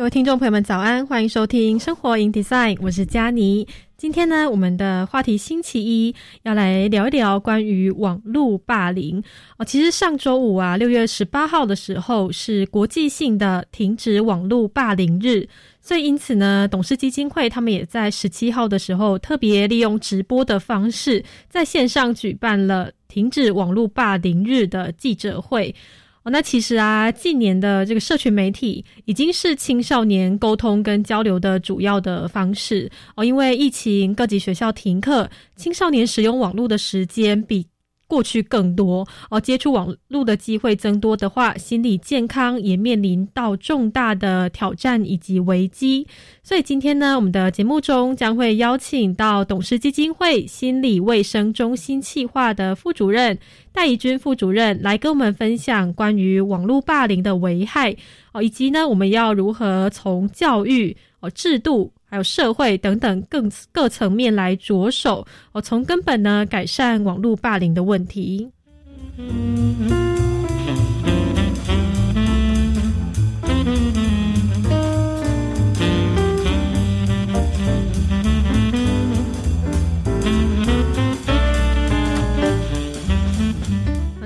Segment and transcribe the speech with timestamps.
[0.00, 1.06] 各位听众朋友们，早安！
[1.06, 3.68] 欢迎收听《生活 in Design》，我是佳妮。
[3.98, 9.22] 今天呢，我们的话题星期一要来聊一聊关于网络霸凌
[9.58, 9.64] 哦。
[9.66, 15.46] 其实上周五啊，六月十八号的时候是国际性的停止网络霸凌日，
[15.82, 25.74] 所以因此呢，董事基金会他们也在十七号的时候特别利用直播的方式，在线上举办了停止网络霸凌日的记者会。
[26.22, 33.24] 哦，那其实啊，近年的这个社群媒体已经是青少年沟通跟交流的主要的方式哦。
[33.24, 37.66] 因为疫情，各级学校停课，青少年使用网络的时间比。
[38.10, 46.04] 过去更多哦，接触网络的机会增多的话，心理健康也面临到重大的挑战以及危机。
[46.42, 53.38] 所以今天呢，我们的节目中将会邀请到董事基金会心理卫生中心企划的副主任
[53.72, 57.94] 戴怡君副主任来跟我们分享关于网络霸凌的危害
[58.32, 61.92] 哦，以及呢，我们要如何从教育哦制度。
[62.10, 68.50] 还有社会等等更各层面来着手，哦，从根本呢改善网络霸凌的问题。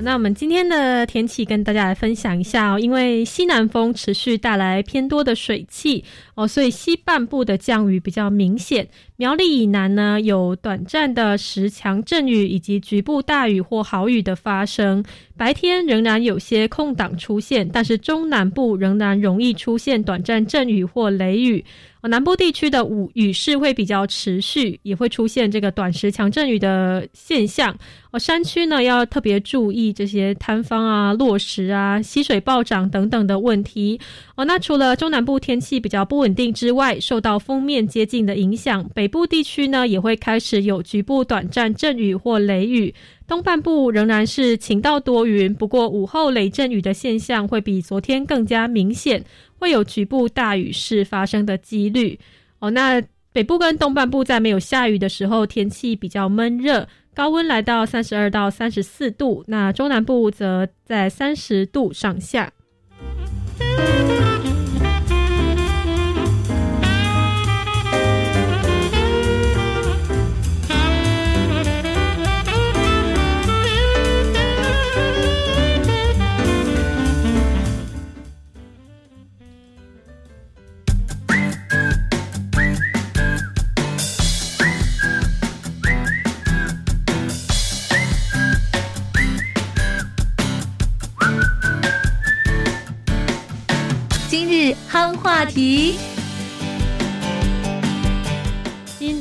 [0.05, 6.03] 那我们今天的天气跟大家来分享一下哦，因为西南风持续带来偏多的水汽
[6.35, 8.87] 哦，所以西半部的降雨比较明显。
[9.15, 15.03] 苗栗以南呢，有短暂的十强阵雨以及局部大雨或豪雨的发生。
[15.35, 21.65] 白天仍然有些空档出现，但是中南部仍然容易出现短暂阵雨或雷雨。
[22.07, 27.75] 南部地区的雨雨势会比较持续，也会出现这个短时强阵雨的现象。
[28.11, 33.99] 哦，山区呢要特别注意这些塌方啊、落石啊、溪水暴涨等等的问题。
[34.35, 42.93] 哦，那除了中南部天气比较不稳定之外，受到锋面接近的影响，北部地区呢也会开始有局部短暂阵雨或雷雨。
[43.27, 49.23] 东半部仍然是晴到多云，不过午后雷阵雨的现象会比昨天更加明显。
[49.57, 52.19] 会有局部大雨势发生的几率
[52.59, 52.69] 哦。
[52.71, 53.01] 那
[53.31, 59.43] 北部跟东半部在没有下雨的时候，天气比较闷热，高温来到三十二到三十四度。
[59.47, 62.51] 那中南部则在三十度上下。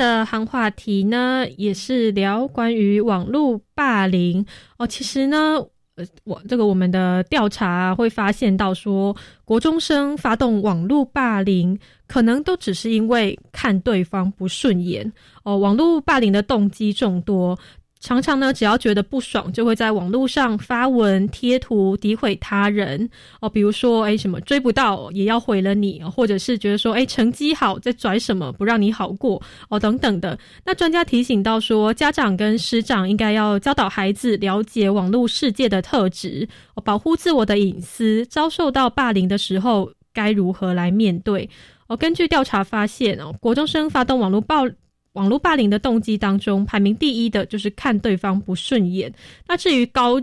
[0.04, 4.44] 的行话题呢，也是聊关于网络霸凌
[4.76, 4.86] 哦。
[4.86, 5.56] 其实呢，
[5.96, 9.16] 呃，我这个我们的调查会发现到说，
[9.46, 15.10] 国中生发动网络霸凌，可能都只是因为看对方不顺眼
[15.42, 15.56] 哦。
[15.56, 17.58] 网络霸凌的动机众多。
[18.04, 23.08] 常常呢，只要觉得不爽，就会在网络上发文贴图诋毁他人
[23.40, 23.48] 哦。
[23.48, 29.40] 比如说，哎，什么追不到也要毁了你，或者是觉得说，哎，成绩好在拽什么，不让你好过
[29.70, 30.38] 哦，等等的。
[30.66, 36.46] 那专家提醒到说，家长跟师长应该要教导孩子了解网络世界的特质，
[36.84, 38.26] 保护自我的隐私。
[38.26, 41.48] 遭受到霸凌的时候，该如何来面对？
[41.86, 44.66] 哦，根据调查发现哦，国中生发动网络暴。
[45.14, 49.12] 网络霸凌的动机当中，排名第一的就是看对方不顺眼。
[49.48, 50.20] 那至于高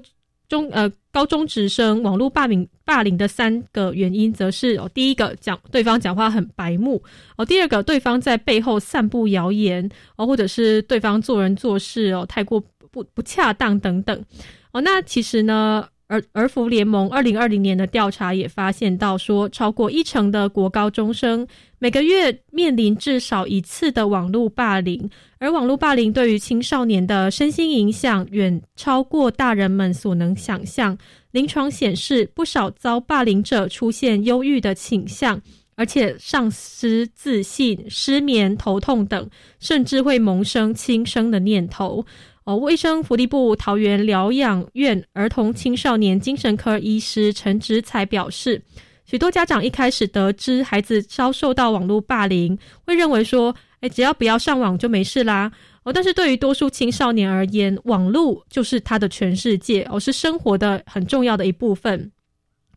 [0.47, 7.01] 中呃高中职生网络霸凌霸凌的三个原因，则是哦，第一个讲对方讲话很白目
[7.35, 14.25] 哦，第二个对方在背后散布谣言哦，或者是对方做人做事哦太过不不恰当等等
[14.71, 15.87] 哦，那其实呢？
[16.11, 21.47] 而儿福联盟二零二零年的调查也发现到，说超过一成的国高中生
[21.79, 25.09] 每个月面临至少一次的网络霸凌，
[25.39, 30.97] 而网络霸凌对于青少年的身心影响远超过大人们所能想象。
[31.31, 35.41] 临床显示，不少遭霸凌者出现忧郁的倾向，
[35.75, 39.29] 而且丧失自信、失眠、头痛等，
[39.61, 42.05] 甚至会萌生轻生的念头。
[42.43, 48.59] 哦，卫生福利部桃园疗养院儿童青少年精神科医师陈植才表示，
[49.05, 55.51] 许多家长一开始得知孩子遭受到网络霸凌，会认为说，哎，只要不要上网就没事啦。
[55.83, 62.11] 哦，但是对于多数青少年而言，网络就是他的全世界，哦，是生活的很重要的一部分，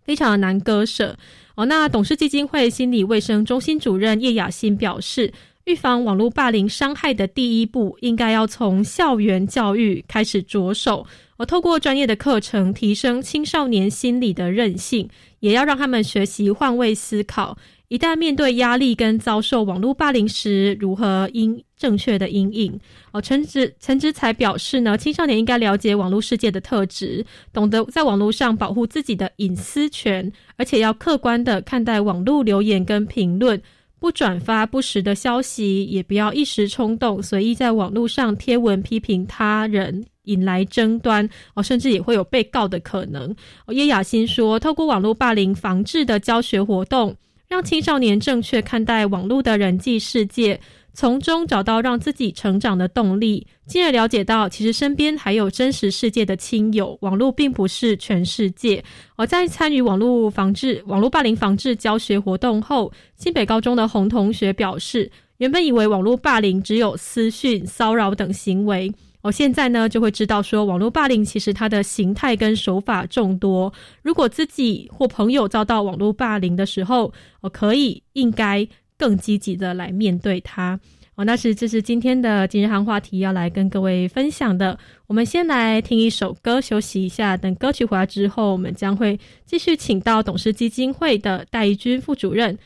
[0.02, 1.16] 非常的难割舍。
[1.54, 5.32] 哦，那董事基金会心理卫生中心主任叶雅欣表示。
[5.64, 11.06] 预防网络霸凌伤害的第一步，应该要从校园教育开始着手。
[11.38, 15.08] 而透过专业的课程，提升青少年心理的韧性，
[15.40, 17.56] 也要让他们学习换位思考。
[17.88, 22.78] 一旦面对压力跟遭受网络霸凌时，如何应正确的应应。
[23.12, 27.24] 哦，陈植陈植才表示呢，青少年应该了解网络世界的特质，
[27.54, 33.62] 懂得在网络上保护自己的隐私权，而且要客观的看待网络留言跟评论。
[34.04, 43.34] 不转发不实的消息，也不要一时冲动随意在网络上贴文批评他人，引来争端哦，甚至也会有被告的可能。
[43.68, 47.16] 叶雅欣说，透过网络霸凌防治的教学活动，
[47.48, 50.60] 让青少年正确看待网络的人际世界。
[50.94, 58.82] 从中找到让自己成长的动力，进而了解到其实身边还有真实世界的亲友，网络并不是全世界。
[59.16, 68.92] 而在参与网络防治、网络霸凌防治教学活动后，新北高中的洪同学表示，原本以为网络霸凌只有私讯、骚扰等行为，
[69.22, 73.72] 我，现在呢就会知道说，网络霸凌其实它的形态跟手法众多。
[74.02, 78.68] 如果自己或朋友遭到网络霸凌的时候，我可以应该。
[78.98, 80.78] 更积极的来面对它
[81.16, 84.76] 哦，那是这是今天的今日行话题要来跟各位分享的。
[85.06, 92.58] 我们先来听一首歌休息一下，等歌曲回来之后，我们将会继续请到董事基金会的戴义军副主任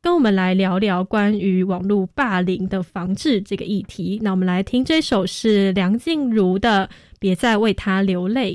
[0.00, 4.20] 跟我们来聊聊关于网络霸凌的防治这个议题。
[4.22, 6.88] 那我们来听这首是梁静茹的
[7.18, 8.54] 《别再为他流泪》。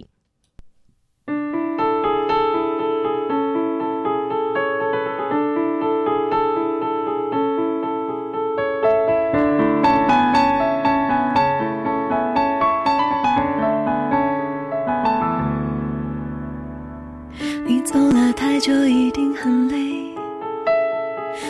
[18.64, 19.76] 就一定很累，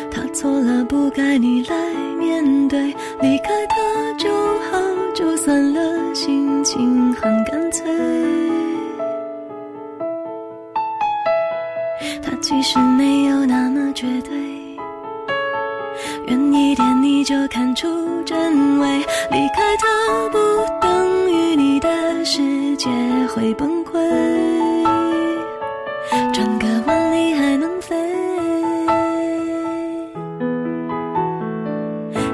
[0.10, 2.88] 他错了，不该你来面对。
[3.22, 4.80] 离开他就好，
[5.14, 5.80] 就算了，
[6.16, 7.86] 心情很干脆。
[12.24, 14.36] 他其实没有那么绝对，
[16.26, 17.88] 远一点你就看出
[18.24, 18.88] 真伪。
[19.30, 20.40] 离开他不
[20.82, 22.90] 等于你的世界
[23.28, 24.02] 会崩溃。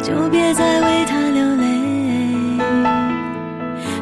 [0.10, 1.64] 就别再为他流泪，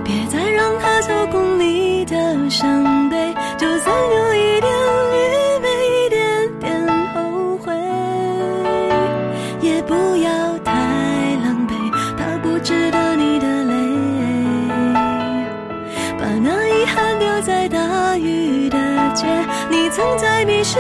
[0.06, 3.36] 别再让他操控你的伤悲。
[3.58, 4.72] 就算有一点
[5.12, 5.68] 愚昧，
[6.06, 7.74] 一点点后悔，
[9.60, 10.72] 也不要太
[11.44, 11.76] 狼狈。
[12.16, 13.74] 他不值得你的泪，
[16.18, 18.78] 把那遗憾丢在大雨的
[19.14, 19.28] 街，
[19.70, 20.80] 你曾在迷失。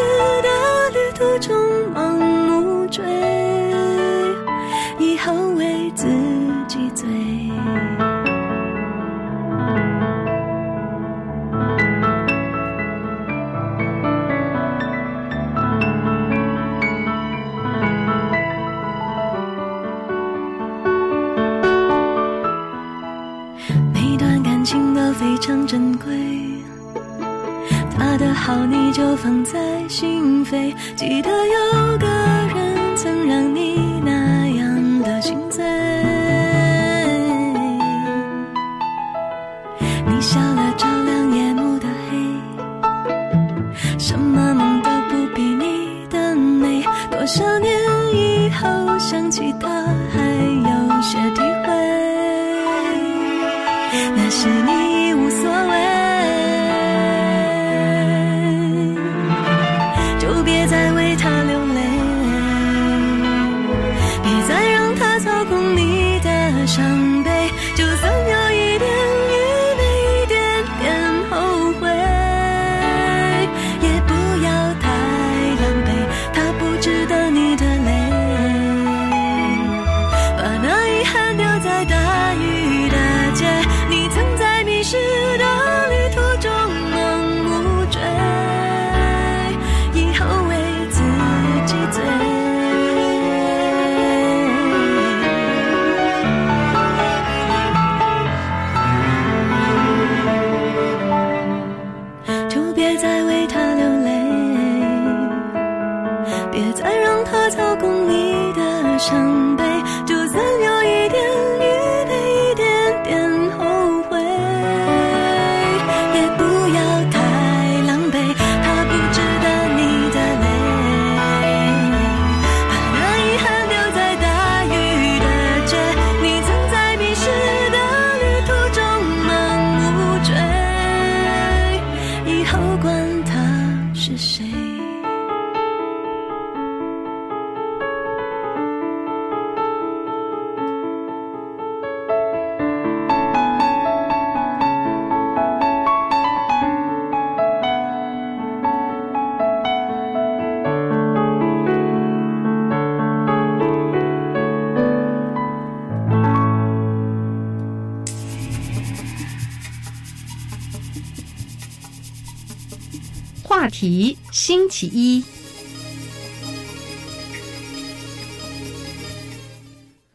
[164.77, 165.23] 星期一，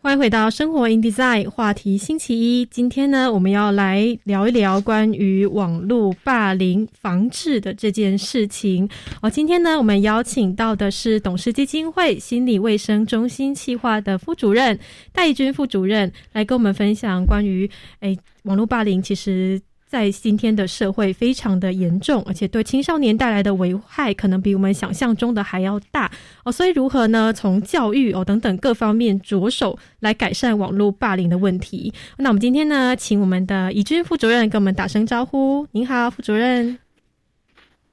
[0.00, 2.64] 欢迎回到生活 in design 话题星期一。
[2.66, 8.88] 今天呢，我们要来聊一聊关于网络霸凌防治的这件事情。
[9.20, 14.78] 哦，今天呢，我们邀请到的是董事基金会心理卫生中心企划的副主任
[15.12, 19.60] 戴义君副主任，来跟我们分享关于诶网络霸凌其实。
[19.92, 26.10] 在今天的社会非常的严重，而且对青少年带来的危害可能比我们想象中的还要大
[26.44, 26.50] 哦。
[26.50, 27.30] 所以如何呢？
[27.30, 31.92] 从教育哦等等各方面着手来改善网络霸凌的问题。
[32.16, 35.66] 那我们今天呢，请我们的怡君副主任跟我们打声招呼。
[35.72, 36.81] 您好，副主任。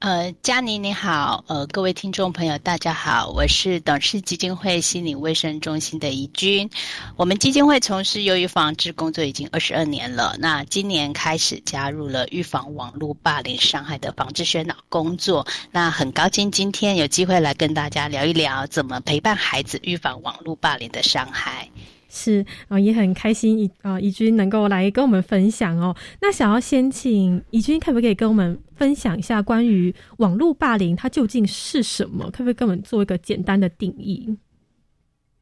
[0.00, 6.70] 呃，嘉妮你好，呃，各位听众朋友大家好，我是董事基金会心理卫生中心的怡君。
[7.16, 15.46] 我们基金会从事忧郁防治工作已经二十二年了，那今年开始加入了预防网络霸凌伤害的防治宣导工作。
[15.70, 21.68] 那很高兴今天有机会来跟大家聊一聊怎么陪伴孩子预防网络霸凌的伤害。
[22.10, 25.96] 是啊、呃，也很开心怡啊、怡君能够来跟我们分享哦。
[26.20, 32.24] 那想要先请怡君，可不可以跟我们分享一下关于网络霸凌它究竟是什么？
[32.30, 34.36] 可不可以跟我们做一个简单的定义？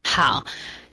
[0.05, 0.45] 好，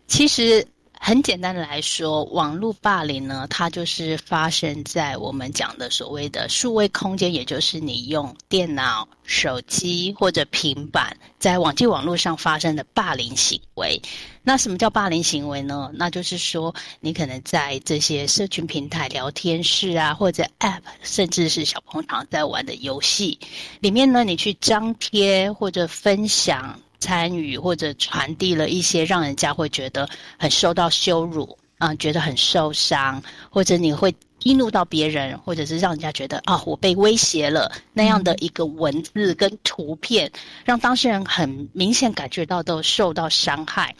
[0.07, 0.65] 其实
[1.07, 14.01] 很简单的来说，网络霸凌呢，它就是发生在我们讲的所谓的数位空间，也就是你用电脑、手机或者平板在网际网络上发生的霸凌行为。
[14.41, 15.91] 那什么叫霸凌行为呢？
[15.93, 23.37] 那就是说，你可能在这些社群平台、聊天室啊，或者 App，甚至是小朋友常在玩的游戏
[23.79, 26.79] 里面呢，你去张贴或者分享。
[27.05, 30.09] 参与或者传递了一些让人家会觉得
[30.39, 33.21] 很受到羞辱啊、觉得很受伤，
[33.51, 40.31] 或者你会激怒到别人，或者是让人家觉得啊、我被威胁了那样的一个文字跟图片，
[40.63, 43.93] 让当事人很明显感觉到都受到伤害。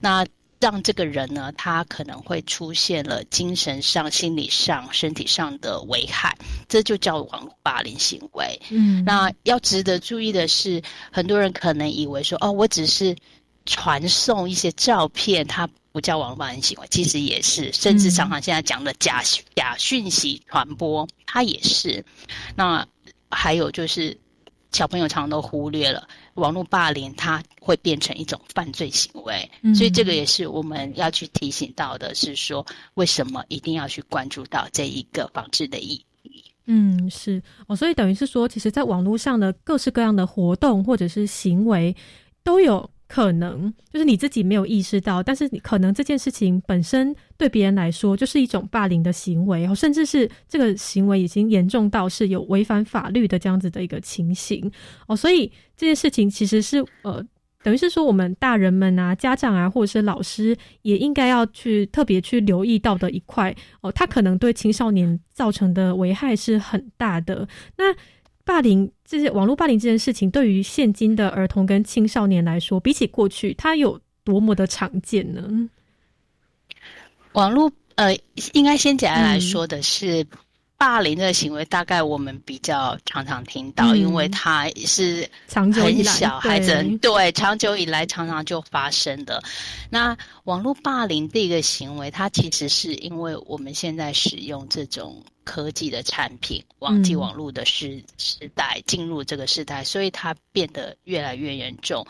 [0.00, 0.26] 那
[0.60, 6.36] 让这个人呢，他可能会出现了精神上、心理上、身体上的危害，
[6.68, 8.60] 这就叫网络霸凌行为。
[8.68, 13.16] 嗯，那要值得注意的是，很多人可能以为说，哦，我只是
[13.64, 19.22] 传送一些照片，它不叫网络霸凌行为，其实也是，甚至常常现在讲的假
[19.56, 22.04] 假讯息传播，它也是。
[22.54, 22.86] 那
[23.30, 24.18] 还有就是，
[24.72, 26.06] 小朋友常常都忽略了。
[26.34, 36.44] 网络霸凌它会变成一种犯罪行为，嗯、所以这个也是我们要去提醒到的，是说为什么一定要去关注到这一个防治的意义。
[36.66, 41.94] 嗯，是哦，所以等于是说，其实，在网络上的各式各样的活动或者是行为，
[42.44, 54.70] 都有可能就是你自己没有意识到，但是你可能这件事情本身对别人来说就是一种霸凌的行为，甚至是这个行为已经严重到是有违反法律的这样子的一个情形
[55.08, 57.26] 哦，所以这件事情其实是呃。
[57.62, 67.46] 等于是说，我们大人们啊、家长啊，或者是老师，也应该要去特别去留意到的一块哦，它可能对青少年造成的危害是很大的。
[67.76, 67.94] 那
[68.44, 75.68] 霸凌这些网络霸凌这件事情，对于现今的儿童跟青少年来说，比起过去，它有多么的常见呢？
[77.32, 78.18] 网络呃，
[78.54, 80.26] 应该先简单来说的是。
[80.80, 89.42] 霸凌这个行为，大概我们比较常常听到，因为它是很小孩子对长久以来常常就发生的。
[89.90, 102.06] 那网络霸凌这个行为，它其实是因为我们现在使用这种科技的产品，网际网络的时时代进入这个时代，所以它变得越来越严重。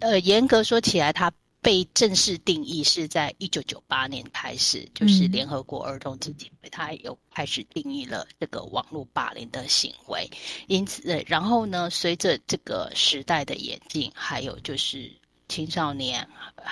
[0.00, 1.30] 呃，严格说起来，它。
[1.62, 10.30] 被正式定义是在一九九八年开始，就是联合国儿童基金会，它有开始定义了这个网络霸凌的行为。
[10.66, 15.12] 因此，然后呢，随着这个时代的演进，还有就是
[15.48, 16.28] 青少年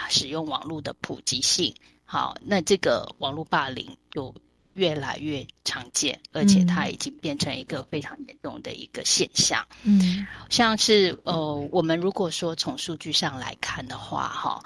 [0.09, 4.35] 使用网络的普及性，好，那这个网络霸凌就。
[4.79, 9.67] 越来越常见，而且它已经变成一个非常严重的一个现象。
[9.83, 14.63] 嗯，像是呃，我们如果说从数据上来看的话，哈，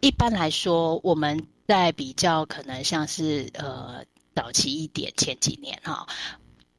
[0.00, 4.02] 一般来说，我们在比较可能像是呃
[4.34, 6.06] 早期一点前几年哈，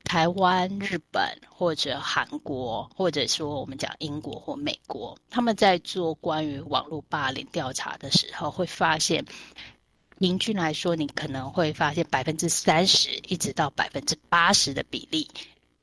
[0.04, 9.24] 台湾、日本或者韩国，或者说我们讲英国或美国，他们在做关于网络霸凌调查的时候，会发现。
[10.20, 15.30] 平均来说，你可能会发现百分之三十一直到百分之八十的比例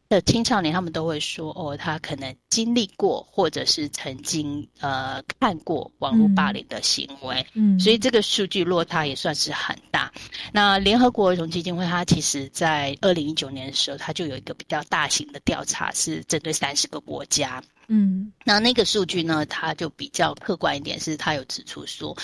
[0.09, 10.13] 的青少年，他们都会说：“哦，他可能经历过，或者是曾经呃看过网络霸凌的行为。”嗯，所以这个数据落差也算是很大。
[10.53, 17.63] 那联合国儿童基金会，它其实在二零一九年的时候，它就有一个比较大型的调查，是针对三十个国家。
[17.89, 22.17] 嗯，那那个数据呢，它就比较客观一点，是它有指出说。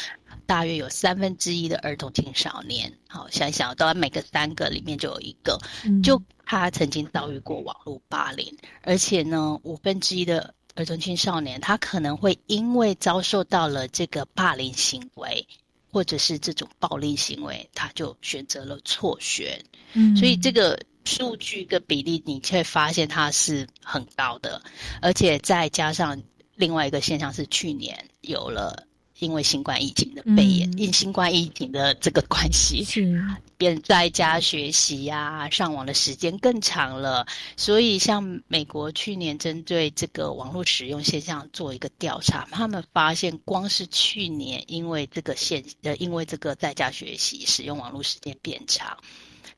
[0.49, 5.61] 大约有三分之一的儿童青少年，好想想，都每个三个里面就有一个，
[6.03, 15.47] 就他曾经遭遇过网络霸凌，而且呢，五分之一的儿童青少年，他可能会因为遭受到了这个霸凌行为，
[15.93, 19.63] 或者是这种暴力行为，他就选择了辍学。
[19.93, 24.63] 嗯，所以这个数据跟比例，你却发现它是很高的，
[25.03, 26.23] 而且再加上
[26.55, 28.88] 另外一个现象是，去年有了。
[29.19, 33.21] 因为新冠疫情的肺炎，因新冠疫情的这个关系，是
[33.57, 37.27] 变在家学习呀，上网的时间更长了。
[37.57, 48.97] 所以，像美国去年针对这个网络使用现象做一个调查，他们发现，光是去年因为这个现呃，因为这个在家学习使用网络时间变长，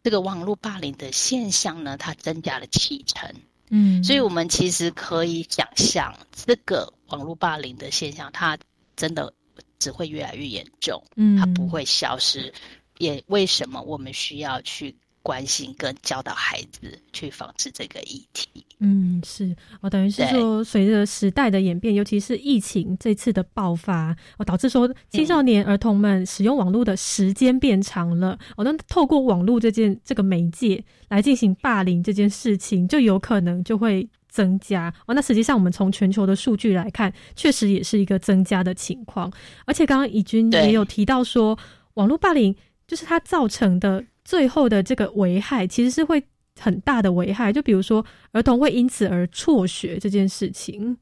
[0.03, 3.31] 这个网络霸凌的现象呢，它增加了七成。
[3.69, 6.15] 嗯，所以我们其实可以想象，
[6.47, 8.57] 这个网络霸凌的现象，它
[8.97, 9.35] 真的。
[9.81, 12.53] 只会越来越严重，嗯，它不会消失。
[12.99, 18.47] 也为什么我们需要去关心跟教导孩子去防治这个议题？
[18.79, 28.39] 嗯，是我等于是说，随着时代的演变，尤其是疫情这次的爆发，哦，导致说青少年儿童们使用网络的时间变长了。
[28.57, 34.07] 哦，那透过网络这件这个媒介来进行霸凌这件事情，就有可能就会。
[34.31, 39.31] 增加哦，那实际上我们从全球的数据来看，确实也是一个增加的情况。
[39.67, 41.59] 而且刚刚以军也有提到说，
[41.95, 42.55] 网络霸凌
[42.87, 46.23] 就是它造成的最后的这个危害，其实是会
[46.59, 47.53] 很大的危害。
[47.53, 50.97] 就比如说儿童会因此而辍学这件事情，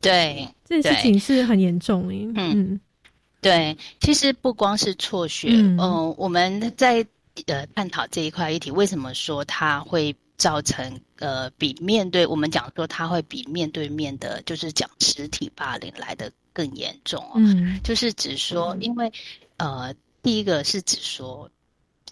[0.00, 2.14] 对，这件事情是很严重的。
[2.36, 2.80] 嗯，
[3.40, 7.04] 对，其实不光是辍学，嗯，我们在
[7.46, 10.14] 呃探讨这一块议题，为什么说它会？
[10.38, 19.12] 造成呃，比面对我们讲说，他会比面对面的，就是讲实体霸凌来的更严重嗯，就是指说，因为
[19.56, 21.48] 呃，第一个是指说，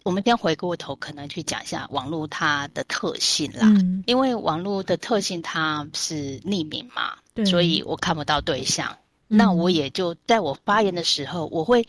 [0.04, 3.62] 我们先回过头，可能去讲一下网络它的特性啦。
[3.62, 8.96] 嗯，因为网络的特性它是匿名嘛，所以我看不到对象，
[9.26, 11.84] 那我也就在我发言的时候，我会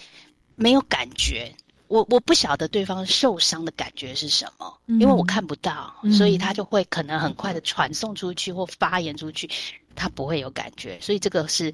[0.56, 1.54] 没有感觉。
[1.92, 9.50] 我我不晓得对方受伤的感觉是什么，因为我看不到，所以他就会可能很快的传送出去或发言出去，
[9.94, 11.74] 他不会有感觉，所以这个是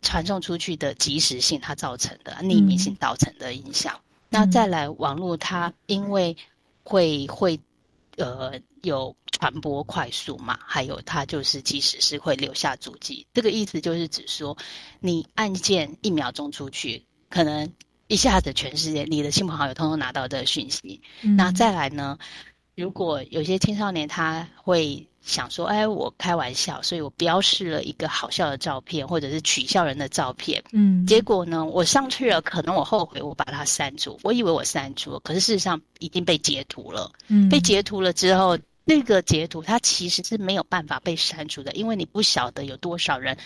[0.00, 4.00] 传送出去的及时性它造成的匿名性造成的影响。
[4.30, 6.34] 那再来网络，它因为
[6.82, 7.60] 会会
[8.16, 14.56] 呃有传播快速嘛，还有它就是即使是会留下足迹，这个意思就是指说
[15.00, 17.70] 你按键一秒钟出去，可能。
[18.08, 21.00] 一下子，全世界你的亲朋好友通通拿到这个讯息。
[21.22, 22.18] 那再来呢？
[22.76, 34.18] 如果有些青少年他会想说：“哎，我开玩笑，所以我标示了一个好笑的照片，或者是取笑人的照片。”嗯，结果呢，我上去了，可能我后悔，我把它删除。
[34.24, 37.12] 我以为我删除了，可是事实上已经被截图了。
[37.28, 43.38] 嗯，被截图了之后，那个截图它其实是没有办法被删除的，因为你不晓得有多少人。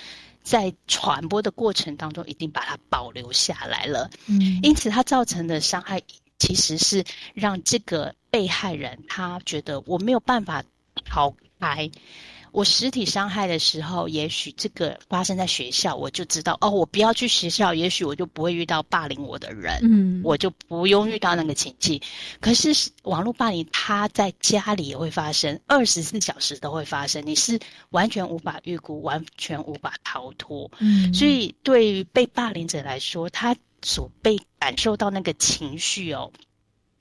[0.49, 4.11] 在传播的过程当中，已经把它保留下来了。
[4.27, 6.01] 嗯，因此它造成的伤害
[6.39, 10.65] 其实是让这个被害人他觉得我没有办法
[11.05, 11.91] 逃开。
[12.53, 22.01] 我实体伤害的时候，也许这个发生在学校，我就知道哦，我不要去学校，也许我就不会遇到霸凌我的人，嗯，我就不用遇到那个情境。
[22.41, 27.59] 可是网络霸凌，它在家里也会发生，二十四小时都会发生，你是
[27.91, 30.71] 完全无法预估，完全无法逃脱。
[30.79, 36.33] 嗯，所以对于被霸凌者来说，他所被感受到那个情绪哦。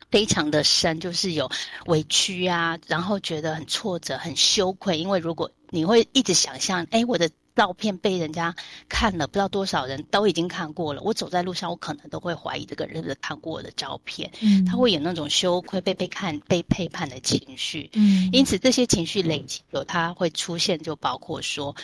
[0.10, 1.50] 非常的深，就是有
[1.86, 8.56] 委屈啊，然后觉得很挫折、很羞愧，因为如果你会一直想象，哎，我的照片被人家
[8.88, 21.76] 看了，不知道多少人都已经看过了，我走在路上，我可能都会怀疑这个人是看过我的照片，嗯，他会有那种羞愧、被被看、被背叛的情绪，嗯，因此这些情绪累积有，它会出现，就包括说。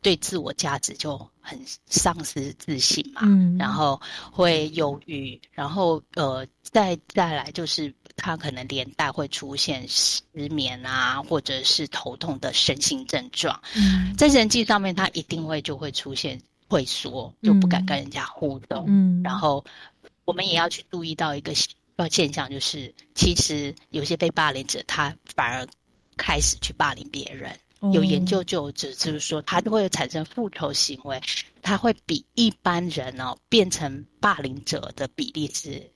[0.00, 13.60] 对自我价值就很丧失自信嘛，嗯，然后会忧郁，然后呃，再再来就是他可能连带会出现失眠啊，或者是头痛的身心症状。
[13.74, 18.84] 嗯，在人际上面，他一定会就会出现退缩，就不敢跟人家互动。
[18.86, 19.64] 嗯，然后
[20.24, 21.52] 我们也要去注意到一个
[21.96, 25.66] 呃现象，就是其实有些被霸凌者，他反而
[26.16, 27.58] 开始去霸凌别人。
[27.92, 31.22] 有研究就指，就是说，他就会产生复仇行为，
[31.62, 35.88] 他会比一般人哦变成霸凌者的比例是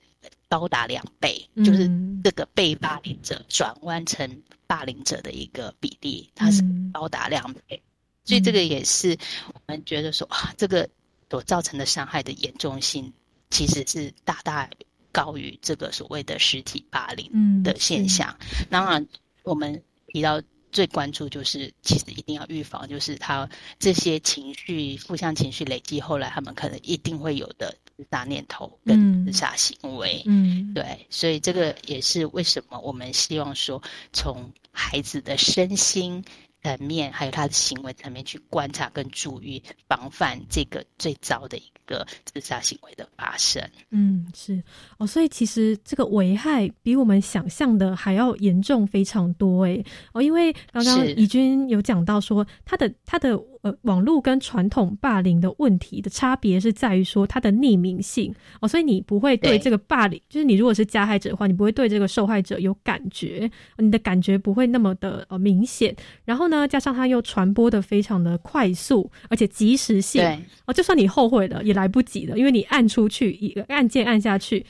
[0.47, 1.91] 高达两倍，就是
[2.23, 7.81] 这个被霸凌者转弯成霸凌者的一个比例，它是高达两倍，
[8.23, 9.17] 所以这个也是
[9.53, 10.89] 我们觉得说啊，这个
[11.29, 13.11] 所造成的伤害的严重性
[13.49, 14.69] 其实是大大
[15.11, 18.37] 高于这个所谓的实体霸凌的现象。
[18.69, 19.05] 当然，
[19.43, 20.41] 我们提到。
[20.73, 30.23] 最关注就是，其实一定要预防，就是他这些情绪、负向情绪累积，后来他们可能一定会有的自杀念头跟自杀行为。
[30.25, 33.81] 嗯，对，所以这个也是为什么我们希望说，
[34.11, 36.25] 从孩子的身心。
[36.63, 43.61] 层面，还有他的行为层面去观察跟注意，防范这个最糟的一个自杀行为的发生。
[43.89, 44.63] 嗯，是
[44.97, 49.83] 哦，所以其实这个危害比我们想象的还要严重非常多诶。
[50.13, 53.39] 哦，因为刚刚怡君有讲到说，他的他的。
[53.63, 65.95] 呃，网络跟传统霸凌的问题的差别是在于说它的匿名性哦，所以你不会对这个霸凌，就是你如果是加害者的话，你不会对这个受害者有感觉，你的感觉不会那么的呃明显。
[66.25, 70.23] 然后呢，加上它又传播的非常的快速，而且及时性
[70.65, 74.65] 哦，就算你后悔了也来不及了，因为你按出去一个按键按下去，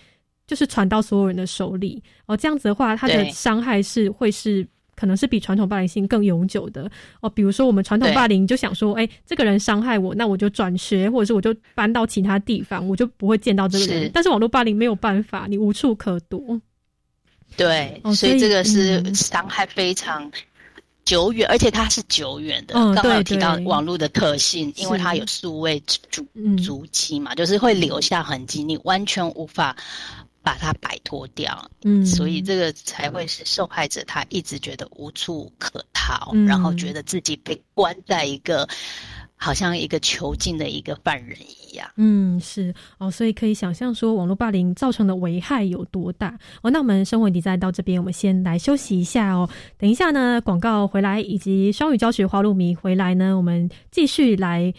[0.47, 2.35] 就是传到所有人的手里哦。
[2.37, 4.67] 这样子的话，它的伤害是会是。
[4.95, 14.11] 可能是比传统霸凌性更永久的哦，比如说我们传统霸凌就想说，哎，这个人伤害我，那我就转学，或者是我就搬到其他地方，我就不会见到这个人。
[14.13, 16.61] 但是网络霸凌没有办法，你无处可躲。
[17.57, 20.31] 对，所以这个是伤害非常
[21.05, 22.73] 久远，而且它是久远的。
[22.73, 26.25] 刚刚有提到网络的特性，因为它有数位足
[26.63, 29.75] 足迹嘛，就是会留下痕迹，你完全无法。
[30.45, 38.67] 把它摆脱掉，嗯，所以这个才会是受害者，他一直觉得无处可逃，然后觉得自己被关在一个
[39.43, 41.85] 好像一个囚禁的一个犯人一样。
[41.97, 46.71] 嗯，是哦，所以可以想象说网络霸凌造成的危害有多大哦。
[46.71, 49.49] 那我们生活底在到这边，我们先来休息一下哦。
[49.77, 54.73] 等一下呢，广告回来以及双语教学花露米回来呢，我们继续来。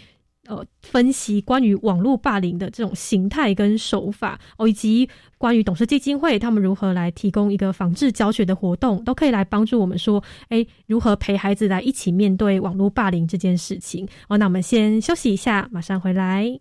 [0.47, 14.37] 呃，分析关于网络霸凌的这种形态跟手法哦，以及关于董事基金会他们如何来提供一个防治教学的活动，都可以来帮助我们说，哎，如何陪孩子来一起面对网络霸凌这件事情哦。
[14.37, 16.61] 那我们先休息一下，马上回来。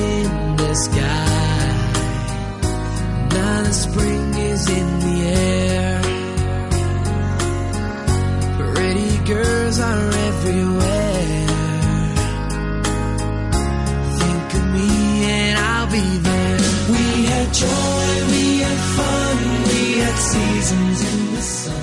[0.71, 6.01] the sky，the spring is in the air.
[8.73, 11.47] Pretty girls are everywhere.
[14.15, 16.61] Think of me and I'll be there.
[16.87, 21.75] We had joy, we had fun, we had seasons in the sun.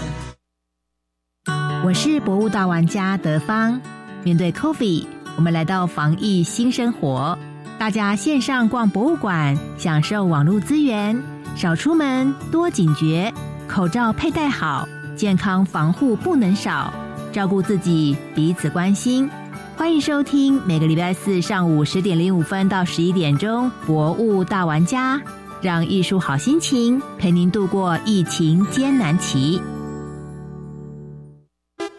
[1.85, 3.79] 我是博物大玩家德芳。
[4.25, 5.05] 面对 Coffee，
[5.37, 7.39] 我们来到防疫新生活，
[7.79, 11.17] 大家线上逛博物馆，享受网络资源，
[11.55, 13.33] 少出门，多警觉，
[13.69, 14.87] 口罩佩戴好，
[15.17, 16.93] 健康防护不能少，
[17.33, 19.31] 照顾自己，彼此关心。
[19.77, 25.17] 欢迎收听每个礼拜四上午十点零五分到十一点钟《博物大玩家》，
[25.63, 29.63] 让艺术好心情陪您度过疫情艰难期。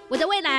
[0.09, 0.48] 我的未来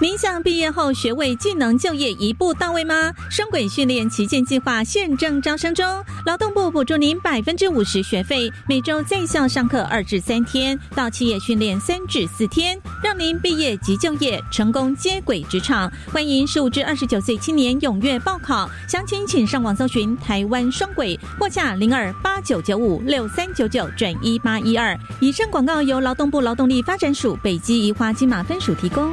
[0.00, 3.12] 您想毕业后学位技能就业一步到位吗？
[3.30, 5.86] 双轨训练旗舰计划现正招生中，
[6.26, 15.90] 劳动部补助您百分之五十学费，每周在校上课二至三天，到企业训练三至四天，让您毕业即就业，成功接轨职场。
[16.12, 24.98] 欢迎十五至二十九岁青年踊跃报考，详情请上网搜寻台湾双轨，或洽零二八九九五六三九九转一八一二。
[25.20, 29.12] 以上广告由劳动部劳动力发展署北基宜花金马分署提供。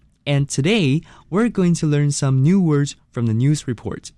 [0.23, 4.09] And today, we're going to learn some new words from the news report.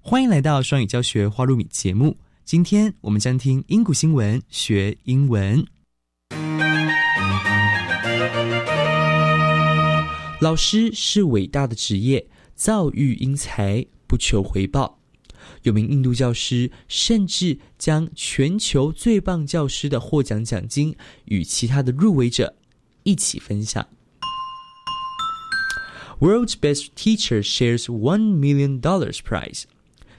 [0.00, 2.16] 欢迎来到双语教学花露米节目。
[2.46, 5.66] 今天我们将听英古新闻学英文。
[10.40, 15.00] 老师是伟大的职业，造育英才，不求回报。
[15.64, 22.56] 有名印度教师甚至将全球最棒教师的获奖奖金与其他的入围者
[23.02, 23.86] 一起分享。
[26.19, 29.65] World's Best Teacher shares one million dollars prize。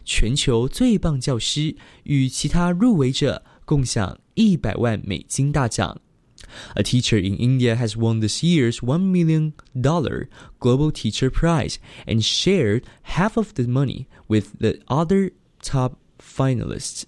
[0.05, 6.01] 全球最棒教师与其他入围者共享一百万美金大奖。
[6.75, 9.55] A teacher in India has won this year's $1 million
[10.61, 17.05] Global Teacher Prize and shared half of the money with the other top finalists.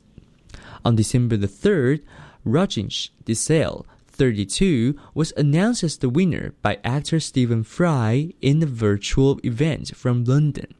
[0.85, 2.03] On December the 3rd,
[2.45, 3.85] Rajinsh Desale,
[4.24, 10.24] 32, was announced as the winner by actor Stephen Fry in a virtual event from
[10.24, 10.74] London.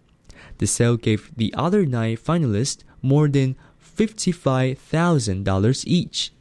[0.60, 6.32] Desale gave the other nine finalists more than $55,000 each.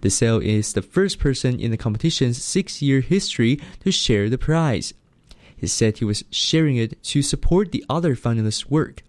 [0.00, 4.38] The sale is the first person in the competition's six year history to share the
[4.38, 4.94] prize.
[5.56, 9.04] He said he was sharing it to support the other finalists' work.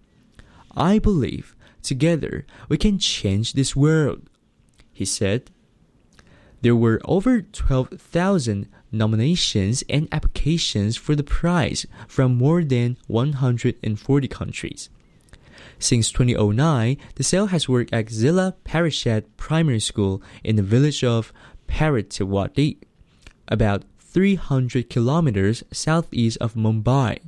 [0.77, 4.29] I believe together we can change this world,
[4.93, 5.49] he said.
[6.61, 14.89] There were over 12,000 nominations and applications for the prize from more than 140 countries.
[15.77, 21.31] Since 2009, the cell has worked at Zilla Parishad Primary School in the village of
[21.69, 22.77] Paritawadi,
[23.47, 27.19] about 300 kilometers southeast of Mumbai.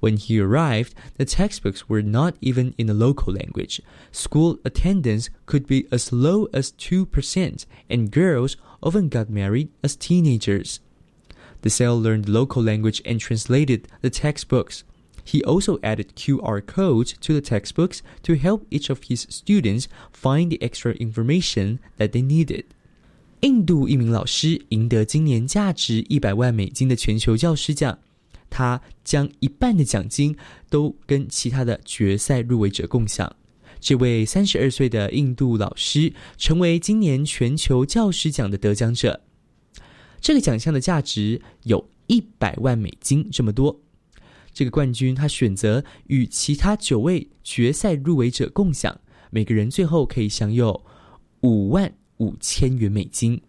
[0.00, 3.80] When he arrived, the textbooks were not even in the local language.
[4.12, 10.80] School attendance could be as low as 2%, and girls often got married as teenagers.
[11.62, 14.84] The cell learned local language and translated the textbooks.
[15.24, 20.50] He also added QR codes to the textbooks to help each of his students find
[20.50, 22.64] the extra information that they needed.
[23.40, 27.98] 印度一名老师赢得今年价值一百万美金的全球教师奖，
[28.49, 30.35] 他将一半的奖金
[30.69, 33.35] 都跟其他的决赛入围者共享。
[33.79, 39.21] 这位三十二岁的印度老师成为今年全球教师奖的得奖者。
[40.19, 43.81] 这个奖项的价值有一百万美金这么多。
[44.51, 50.83] 这个冠军他选择与其他九位决赛入围者共享，每个人最后可以享有
[51.41, 53.41] 五万五千元美金。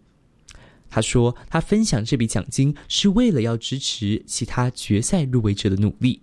[0.90, 6.22] 他说，他分享这笔奖金是为了要支持其他决赛入围者的努力。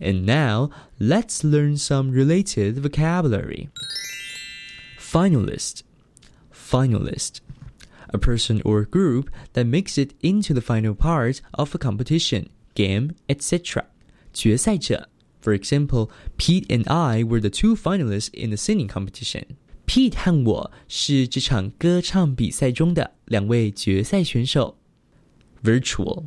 [0.00, 3.68] And now let's learn some related vocabulary.
[4.98, 5.82] Finalist,
[6.52, 7.36] finalist,
[8.08, 13.10] a person or group that makes it into the final part of a competition, game,
[13.28, 13.84] etc.
[14.32, 15.08] 决赛者
[15.42, 19.56] For example, Pete and I were the two finalists in the singing competition.
[19.86, 24.78] Pete 和我是这场歌唱比赛中的两位决赛选手。
[25.62, 26.24] Virtual,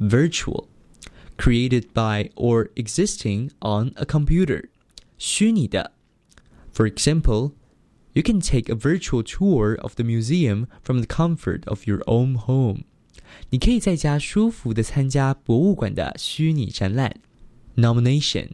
[0.00, 0.66] virtual,
[1.36, 4.68] created by or existing on a computer.
[5.18, 5.92] 虚拟的。
[6.72, 7.52] For example,
[8.12, 12.36] you can take a virtual tour of the museum from the comfort of your own
[12.36, 12.84] home.
[13.50, 17.20] 你可以在家舒服的参加博物馆的虚拟展览。
[17.76, 18.48] Nomination,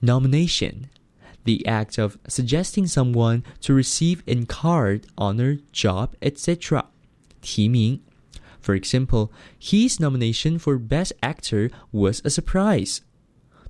[0.00, 0.84] nomination,
[1.44, 6.86] the act of suggesting someone to receive an card, honor, job, etc.
[7.40, 8.00] 提名。
[8.60, 12.98] For example, his nomination for Best Actor was a surprise.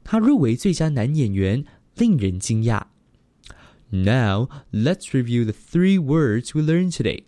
[0.02, 2.86] 他入围最佳男演员，令人惊讶。
[3.90, 7.24] Now, let's review the three words we learned today.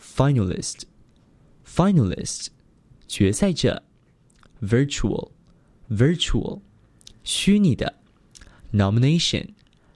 [0.00, 0.84] Finalist,
[1.64, 2.48] finalist,
[3.06, 3.82] 决赛者。
[4.62, 5.32] Virtual,
[5.90, 6.62] virtual,
[7.22, 7.99] 虚拟的。
[8.72, 9.54] Nomination,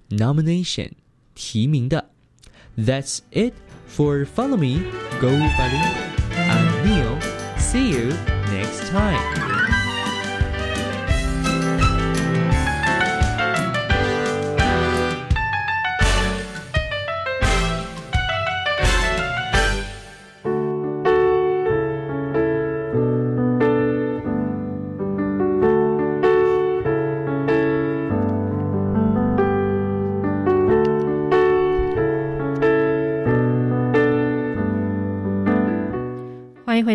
[0.08, 0.92] nomination,
[1.34, 2.10] 提名的。
[2.78, 3.54] That's it
[3.88, 4.82] for Follow Me,
[5.20, 6.10] Go Bilingual.
[6.34, 7.20] I'm Neil.
[7.58, 8.12] See you
[8.50, 9.43] next time.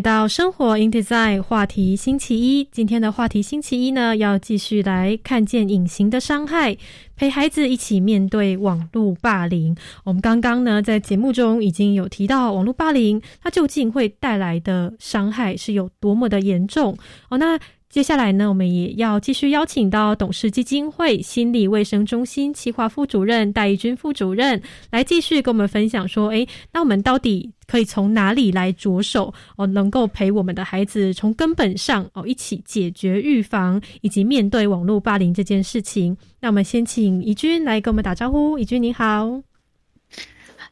[0.00, 2.64] 到生活 in design 话题星期一。
[2.70, 6.76] 今天的话题星期一呢，要继续来看见隐形的伤害，
[7.16, 9.76] 陪孩子一起面对网络霸凌。
[10.04, 16.96] 我们刚刚呢，在节目中已经有提到网络霸凌，它究竟会带来的伤害是有多么的严重
[17.28, 17.36] 哦。
[17.36, 17.58] 那
[17.90, 36.16] 接下来呢，我们也要继续邀请到董事基金会心理卫生中心企划副主任戴义军副主任来继续跟我们分享说，诶，那我们到底可以从哪里来着手哦，能够陪我们的孩子从根本上哦一起解决、预防以及面对网络霸凌这件事情？
[36.38, 38.56] 那我们先请怡君来跟我们打招呼。
[38.56, 39.42] 怡君你好，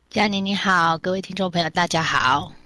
[0.08, 2.57] 嘉宁你好，各位听众朋友大家好。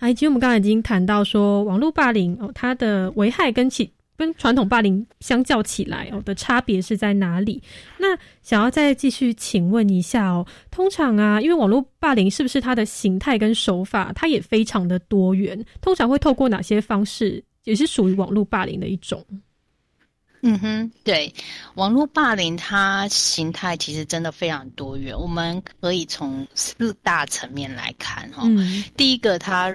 [0.00, 7.62] 哎，其实我们刚才已经谈到说，网络霸凌哦，它的危害跟其跟传统霸凌相较起来哦的差别是在哪里？
[7.98, 8.08] 那
[8.42, 15.64] 想要再继续请问一下哦，通常啊，因为网络霸凌是不是它的形态跟手法，它也非常的多元？
[15.80, 19.24] 通常会透过哪些方式，也是属于网络霸凌的一种？
[20.42, 21.30] 嗯哼，对，
[21.74, 28.44] 网络霸凌它形态其实真的非常多元，我们可以从四大层面来看哈。
[28.44, 29.74] 嗯第一个，它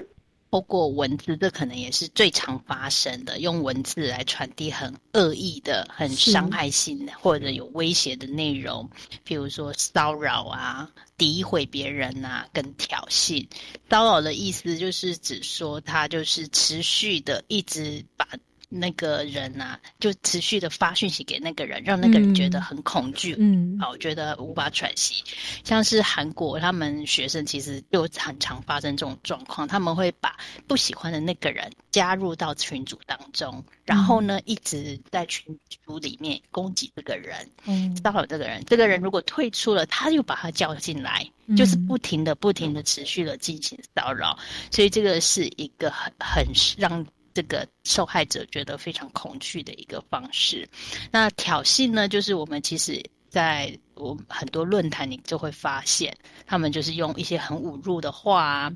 [0.52, 8.90] 透过文字，这可能也是最常发生的，用文字来传递很恶意的、很伤害性的或者有威胁的内容，
[9.24, 13.46] 比如说骚扰啊、诋毁别人啊、跟挑衅。
[13.90, 18.28] 骚扰的意思就是指说他就是持续的一直把。
[18.76, 25.24] 那个人啊，就持续的发讯息给那个人，让那个人觉得很恐惧，嗯好，觉得无法喘息。
[25.64, 38.64] 像是韩国，他们学生其实就很常发生这种状况，他们会把不喜欢的那个人加入到群组当中，然后呢，一直在群组里面攻击这个人，嗯骚扰这个人。
[38.66, 44.38] 这个人如果退出了，他又把他叫进来，嗯就是不停的、不停的、持续的进行骚扰，
[44.72, 46.46] 所以这个是一个很很
[46.78, 47.06] 让。
[47.36, 50.68] 这个受害者觉得非常恐惧的一个方式。
[51.12, 56.18] 那挑衅呢，就是我们其实在我很多论坛，你就会发现，
[56.48, 58.76] 他们就是用一些很侮辱的话啊，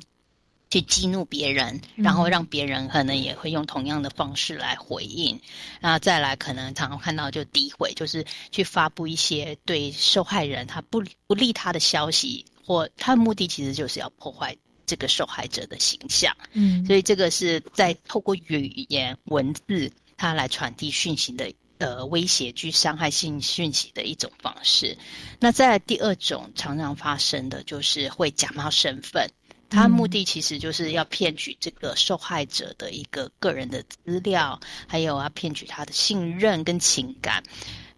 [0.70, 5.40] 去激怒别人，然后让别人可能也会用同样的方式来回应。
[5.80, 14.58] 那再来，可能常常看到就诋毁，就是去发布一些对受害人他不不利他的消息，或他的目的其实就是要破坏。
[14.90, 24.98] 这个受害者的形象，嗯所以这个是在透过语言文字，它来传递讯息的呃威胁具伤害性讯息的一种方式。
[25.40, 29.30] 那再来第二种常常发生的就是会假冒身份，
[29.70, 37.44] 他目的其实就是要骗取这个受害者的一个个人的资料，还有啊骗取他的信任跟情感。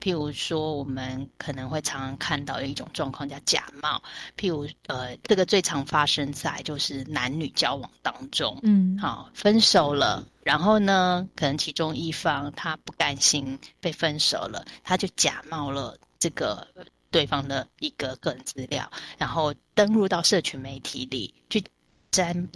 [0.01, 4.01] 譬如说，我们可能会常常看到有一种状况叫假冒，
[4.35, 16.67] 譬如呃，这个最常发生在就是男女交往当中，嗯，好，分手了，然后呢，可能其中一方他不甘心被分手了，他就假冒了这个
[17.11, 21.63] 对方的一个个人资料，然后登录到社群媒体里去
[22.09, 22.49] 沾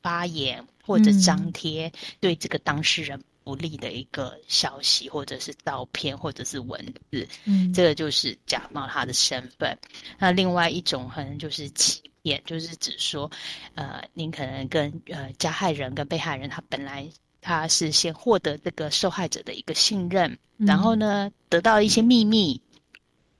[0.00, 3.20] 发言或者张贴对这个当事人。
[3.48, 9.74] 不利的一个消息，或者是照片，或者是文字，嗯，这个就是假冒他的身份。
[10.18, 13.30] 那另外一种可能就是欺骗，就是指说，
[13.74, 17.08] 呃，您可能跟呃加害人跟被害人，他本来
[17.40, 22.60] 他是先获得这个受害者的一个信任，然后呢得到一些秘密，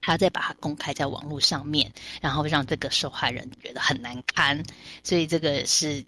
[0.00, 1.92] 他再把它公开在网络上面，
[2.22, 4.64] 然后让这个受害人觉得很难堪，
[5.04, 6.06] 所以这个是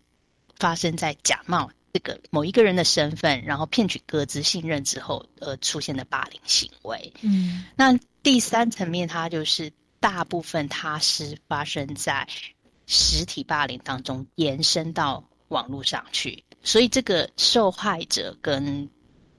[0.59, 1.71] 发生在假冒。
[1.93, 7.13] 这个某一个人的身份，然后骗取各自信任之后，而出现的霸凌行为。
[7.23, 12.29] 嗯，那第三层面，它就是大部分它是发生在
[12.87, 16.45] 实体霸凌当中，延伸到网络上去。
[16.63, 18.89] 所以，这个受害者跟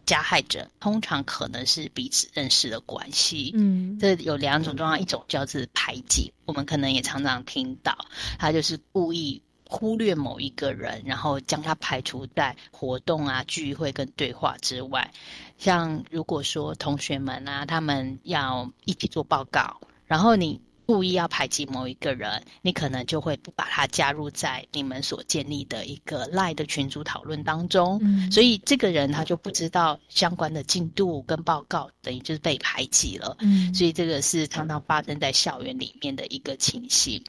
[0.06, 3.52] 加害者通常可能是彼此认识的关系。
[3.56, 7.98] 嗯，这有两种状况，一种叫做排挤，我们可能也常常听到，
[8.40, 9.42] 他就是故意。
[9.72, 15.10] 忽略某一个人，然后将他排除在活动啊、聚会跟对话之外。
[15.58, 20.62] 像如果说同学们啊，他们要一起做报告，然后你。
[20.92, 33.38] 故意要排挤某一个人，你可能就会不把他加入在你们所建立的一个赖的群组讨论当中，所以这个人他就不知道相关的进度跟报告，等于就是被排挤了。
[33.40, 37.24] 嗯，所以这个是常常发生在校园里面的一个情形。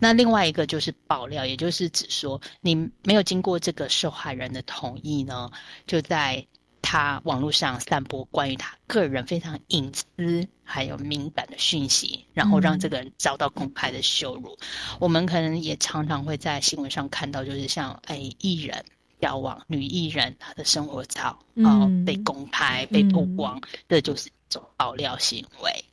[0.00, 5.52] 那另外一个就是爆料，也就是指说你没有经过这个受害人的同意呢，
[5.86, 6.44] 就在。
[6.84, 14.56] 他网络上散播关于他个人非常隐私还有敏感的讯息，然后让这个人遭到公开的羞辱。
[15.00, 18.84] 我们可能也常常会在新闻上看到，就是像哎艺人
[19.20, 25.84] 交往女艺人她的生活照哦被公开被曝光，这就是一种爆料行为。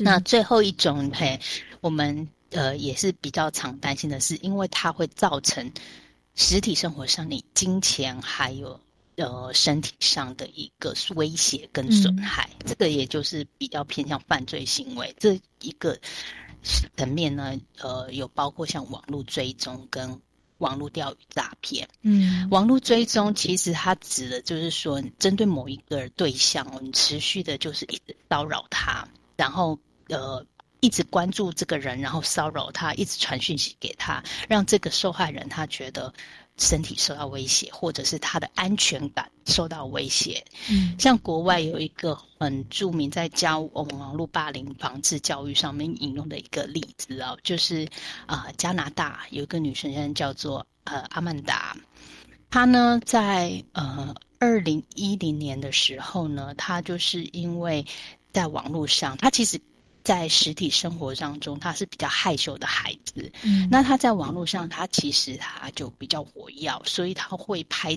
[0.00, 1.40] 那最后一种嘿，
[1.80, 5.72] 我们呃也是比较常担心的是，因为它会造成
[6.34, 8.80] 实体生活上你金钱还有。
[9.18, 15.12] 呃，身体上的一个威胁跟损害，这个也就是比较偏向犯罪行为。
[15.18, 15.98] 这一个
[16.94, 20.20] 层面呢，呃，有包括像网络追踪跟
[20.58, 21.88] 网络钓鱼诈骗。
[22.02, 29.76] 嗯，网络追踪其实它指的就是说，针对某一个对象，你持续的就是一直骚扰他，然后
[30.10, 30.46] 呃，
[30.78, 36.14] 一直关注这个人，然后骚扰他，一直传讯息给他，让这个受害人他觉得。
[36.58, 40.44] 身体受到威胁，或者是他的安全感受到威胁。
[40.68, 47.88] 嗯，像国外有一个很著名在教网络霸凌防治教育上面引用的一个例子啊，就是
[48.26, 51.76] 啊加拿大有一个女生叫做呃阿曼达，
[52.50, 57.86] 她呢在呃二零一零年的时候呢，她就是因为
[58.32, 59.60] 在网络上，她其实。
[60.04, 63.30] 在实体生活当中，他是比较害羞的孩子。
[63.42, 67.96] 嗯，那他在网络上，他其实他就比较活跃，所以他会拍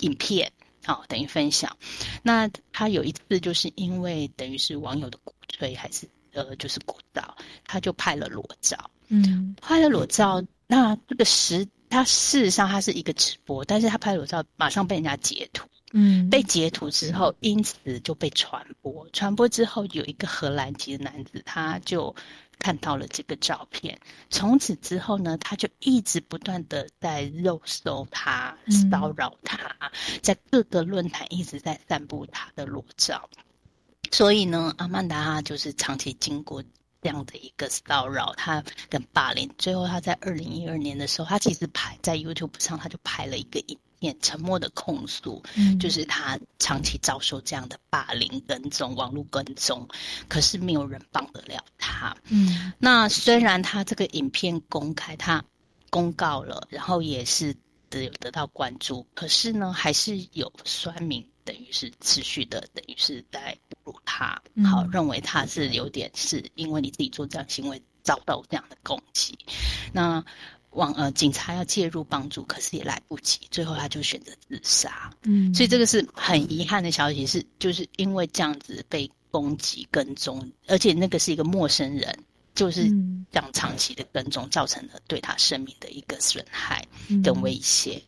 [0.00, 0.50] 影片，
[0.84, 1.76] 好等于分享。
[2.22, 7.22] 那他有一次就是因为等于是网友的鼓吹，还是呃就是鼓噪，
[7.64, 8.90] 他就拍了裸照。
[9.08, 15.68] 嗯，拍了裸照，那这个实他事实上他是一个直播，但是他拍裸照马上被人家截图。
[15.92, 19.08] 嗯，被截图之后，因此就被传播。
[19.12, 22.14] 传播之后，有一个荷兰籍的男子，他就
[22.58, 23.98] 看到了这个照片。
[24.28, 28.56] 从此之后呢，他就一直不断的在肉搜他，
[28.90, 33.30] 骚扰他，在各个论坛一直在散布他的裸照。
[34.10, 36.62] 所以呢，阿曼达就是长期经过
[37.00, 39.50] 这样的一个骚扰，他跟霸凌。
[39.56, 43.78] 最后，他在二零一二年的时候，他其实拍在 YouTube 上，他就拍了一个影。
[44.20, 49.88] 沉默的控诉，嗯就是他长期遭受这样的霸凌跟踪、网络跟踪，
[50.28, 52.16] 可是没有人帮得了他。
[52.28, 55.44] 嗯，那虽然他这个影片公开，他
[55.90, 57.56] 公告了，然后也是
[57.90, 64.40] 得得到关注，可是呢，还是有酸民等于是持续的，等于是在侮辱他，
[64.70, 69.38] 好认为他是有点是因为你自己做这样行为遭到这样的攻击，
[69.92, 70.24] 那。
[70.70, 75.10] 往呃，警察要介入帮助，可是也来不及，最后他就选择自杀。
[75.22, 82.18] 嗯，所以这个是很遗憾的消息，是就是因为这样子被攻击跟踪，而且那个是一个陌生人
[82.54, 82.88] 就是
[83.30, 86.86] 这样长期的跟踪，造成了对他生命的一个损害
[87.22, 88.02] 跟威胁。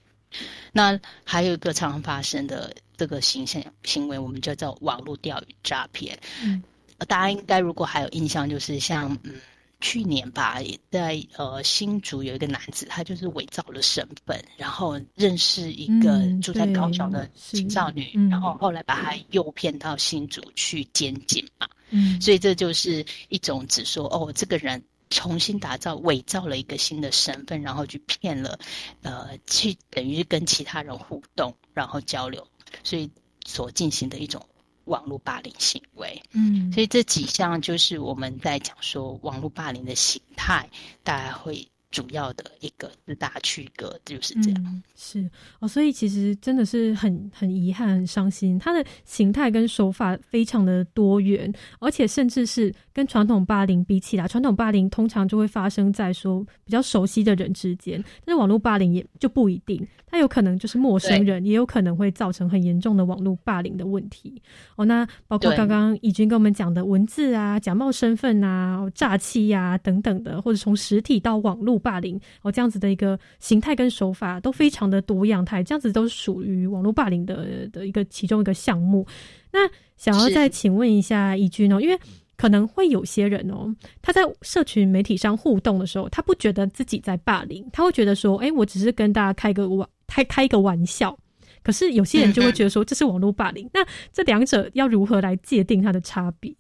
[0.73, 6.17] 那还有一个常常发生的这个形象行为，我们叫做网络钓鱼诈骗。
[6.43, 6.63] 嗯，
[7.09, 9.35] 大家应该如果还有印象，就是像嗯
[9.81, 10.59] 去年吧，
[10.91, 21.69] 在呃新竹有一个男子，他就是伪造了身份，然后认识一个住在高雄的青少女，然后后来把他诱骗到新竹去监禁嘛。
[21.91, 24.83] 嗯，所以这就是一种只说哦，这个人。
[25.13, 28.57] 重新打造、伪造了一个新的身份，然后去骗了，
[29.03, 32.47] 呃，去等于跟其他人互动，然后交流，
[32.85, 33.11] 所以
[33.45, 34.47] 所进行的一种
[34.91, 36.21] 网络霸凌行为。
[36.33, 40.69] 嗯，所以这几项就是我们在讲说网络霸凌的形态，
[41.03, 41.70] 大家会。
[41.91, 45.29] 主要的一个四大区隔就是这样，是
[45.59, 48.57] 哦，所以其实真的是很很遗憾、很伤心。
[48.61, 64.41] 它的形态跟手法非常的多元，而且甚至是跟传统霸凌比起来，传统霸凌通常就会发生在说比较熟悉的人之间，但是网络霸凌也就不一定，它有可能就是陌生人，也有可能会造成很严重的网络霸凌的问题。
[64.77, 71.80] 哦，那包括刚刚以军跟我们讲的文字啊、假冒身份啊、诈欺呀等等的，或者从实体到网络。
[71.81, 79.05] 霸凌哦，这样子的一个形态跟手法都非常的多样态，这样子都属于网络霸凌的的一个其中一个项目。
[79.51, 79.59] 那
[79.97, 81.99] 想要再请问一下义军哦，因为
[82.37, 91.19] 可能会有些人哦，他在社群媒体上互动的时候，他不觉得自己在霸凌，他会觉得说，哎，我只是跟大家开个玩，开开一个玩笑。
[91.63, 93.69] 可是有些人就会觉得说，这是网络霸凌。
[93.75, 96.55] 那这两者要如何来界定它的差别？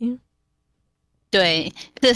[1.31, 2.13] 对，这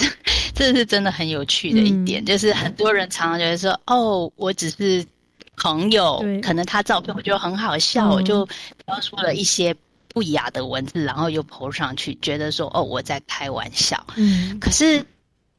[0.55, 5.05] 这是真的很有趣的一点，就是很多人常常觉得说，哦，我只是
[5.57, 8.45] 朋友，可能他照片我觉得很好笑，我就
[8.85, 9.75] 标出了一些
[10.09, 14.05] 不雅的文字，然后又泼上去，觉得说，哦，我在开玩笑。
[14.17, 15.05] 嗯，可是。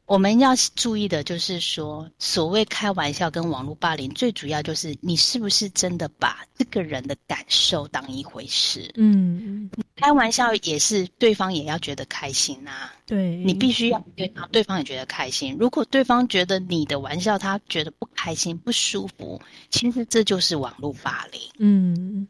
[0.06, 8.92] 我们要注意的就是说，所谓开玩笑跟网络霸凌，最主要就是你是不是真的把这个人的感受当一回事？
[8.98, 12.92] 嗯，开玩笑也是对方也要觉得开心呐。
[13.08, 15.58] 对，你必须要对方，对方也觉得开心。
[15.60, 19.42] 如果对方觉得你的玩笑他觉得不开心、不舒服，
[19.72, 21.42] 其实这就是网络霸凌。
[21.58, 22.28] 嗯，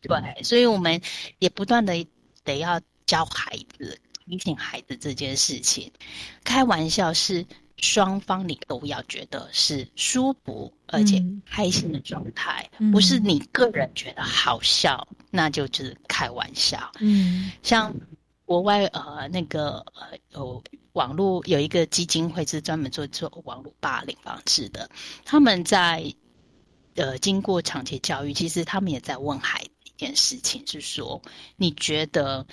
[0.00, 1.00] 对，所以我们
[1.38, 2.04] 也不断的
[2.42, 3.96] 得要教孩子。
[4.32, 5.92] 提醒孩子这件事情，
[6.42, 7.44] 开玩笑是
[7.76, 16.90] 双方你都要觉得是舒服而且开心的状态，不是你个人觉得好笑，那就是开玩笑。
[17.00, 17.94] 嗯，像
[18.46, 24.88] 国外呃那个呃有网络有一个基金会是专门做做网络霸凌防治的，
[25.26, 26.10] 他们在
[26.94, 31.20] 呃经过长期教育，其实他们也在问孩子一件事情，是说
[31.56, 32.46] 你觉得。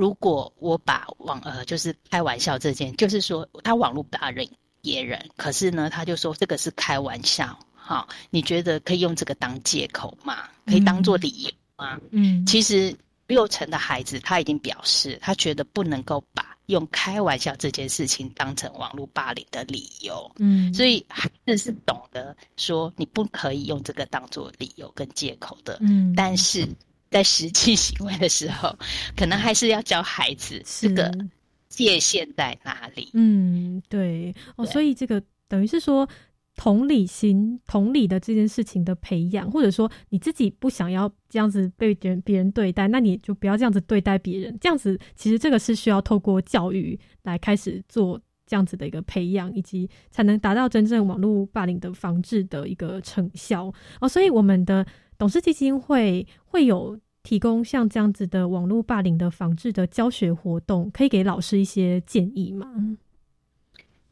[0.00, 10.48] 如果我把网呃，就是开玩笑这件，就是说他网络霸凌别人，可是呢，他就说这个是开玩笑，好，你觉得可以用这个当借口吗？
[10.64, 12.00] 可以当做理由吗？
[12.12, 12.96] 嗯，其实
[13.26, 20.32] 六成的孩子他已经表示，他觉得不能够把用开玩笑这件事情当成网络霸凌的理由。
[20.38, 25.76] 嗯，所以孩子是懂得说你不可以用这个当做理由跟借口的。
[25.82, 26.66] 嗯，但是。
[27.10, 28.78] 在实际行为的时候，
[29.16, 31.12] 可能还是要教孩子这个
[31.68, 33.10] 界限在哪里。
[33.14, 36.08] 嗯，对哦，所以这个等于是说
[36.54, 44.56] 同理心、同理的这件事情的培养，或者说你自己不想要这样子被别人别人对待，那你就不要这样子对待别人。
[44.60, 54.08] 这样子其实这个是需要透过教育来开始做这样子的一个培养，以及才能达到真正网络霸凌的防治的一个成效哦。
[54.08, 54.86] 所以我们的。
[55.20, 62.66] 董事基金会会有提供像这样子的网络霸凌的防治的教学活动，可以给老师一些建议吗？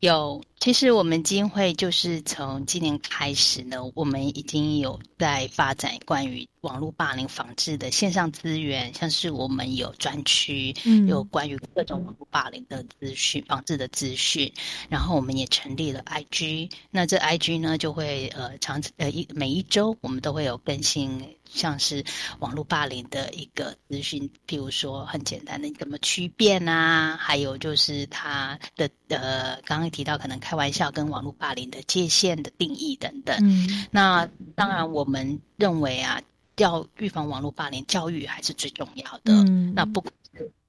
[0.00, 10.72] 有，其实我们基金会就是从今年开始呢，我们已经有在发展关于网络霸凌防治的线上资源，像是我们有专区，
[11.08, 14.52] 有关于各种网络霸凌的资讯、防治的资讯，
[14.88, 21.36] 然后我们也成立了 IG，那这 IG 呢就会呃长呃一每一周我们都会有更新。
[21.52, 22.04] 像是
[22.38, 33.36] 网络霸凌的一个资讯，譬如说很简单的怎么区辨啊，还有就是他的呃，刚刚提到可能开玩笑跟网络霸凌的界限的定义等等。
[33.42, 36.20] 嗯，那当然我们认为啊，
[36.56, 39.32] 要预防网络霸凌，教育还是最重要的。
[39.32, 40.04] 嗯，那不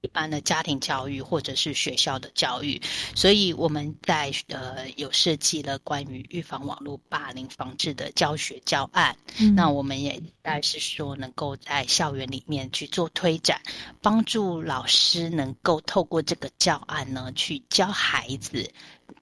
[0.08, 2.80] 般的家庭教育或者是学校的教育，
[3.14, 9.16] 所以我们在呃有设计了关于预防网络霸凌防治的教学教案。
[9.38, 13.60] 嗯那我们也但是说能够在校园里面去做推展，
[14.00, 18.72] 帮助老师能够透过这个教案呢，去教孩子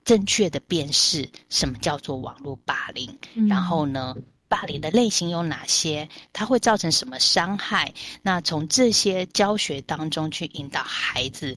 [0.05, 4.15] 正确的辨识什么叫做网络霸凌，嗯然后呢。
[4.49, 6.09] 霸凌的类型有哪些？
[6.33, 7.93] 它会造成什么伤害？
[8.23, 11.57] 那从这些教学当中去引导孩子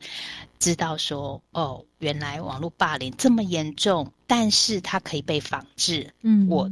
[0.60, 6.14] 知道说，哦，原来网络霸凌这么严重，但是它可以被防治。
[6.22, 6.70] 嗯我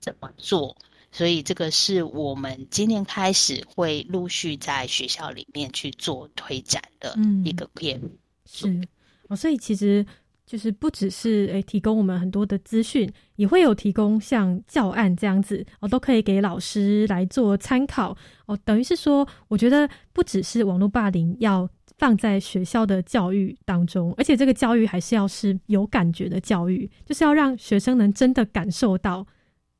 [0.00, 0.76] 怎么做？
[1.12, 8.10] 所以这个是我们今年开始会陆续在学校里面去做推展的嗯一个业务。
[8.46, 8.88] 是
[9.28, 10.06] 哦，所以其实
[10.50, 18.58] 就是不只是诶提供我们很多的资讯，也会有提供像教案这样子哦，都可以给老师来做参考哦。
[18.64, 29.24] 等于是说，我觉得不只是网络霸凌要放在学校的教育当中，而且这个教育还是要是有感觉的教育，就是要让学生能真的感受到。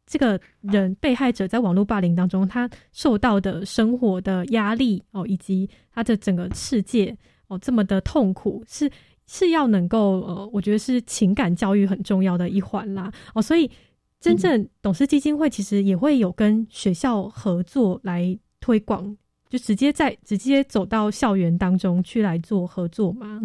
[0.06, 7.16] 这个人被害者在网络霸凌当中，他受到的生活的压力哦，以及他的整个世界
[7.46, 8.90] 哦这么的痛苦，是
[9.32, 13.12] 是要能够呃，我觉得是情感教育很重要的一环啦。
[13.32, 13.70] 哦，所以
[14.18, 19.16] 真正董事基金会其实也会有跟学校合作来推广，
[19.48, 23.40] 就直接在直接走到校园当中去来做合作嘛。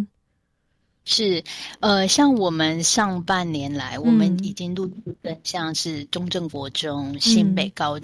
[1.03, 1.43] 是，
[1.81, 7.95] 呃，像我们上半年来，我们已经陆续跟像是中正国中、新北高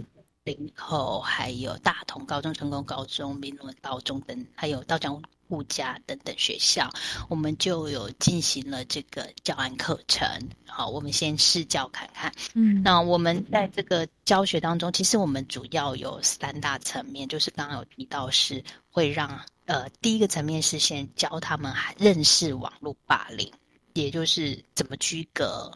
[0.44, 5.20] 林口，还有大同高中、成功高中、民伦高中等，还有道江
[5.52, 6.90] 物家等等学校，
[7.30, 10.28] 我们就有进行了这个教案课程。
[10.66, 12.34] 好，我们先试教看看。
[12.54, 23.52] 嗯那我们在这个教学当中，其实我们主要有三大层面，就是刚刚有提到是会让呃第一个层面是先教他们认识网络霸凌，
[23.94, 25.72] 也就是怎么区隔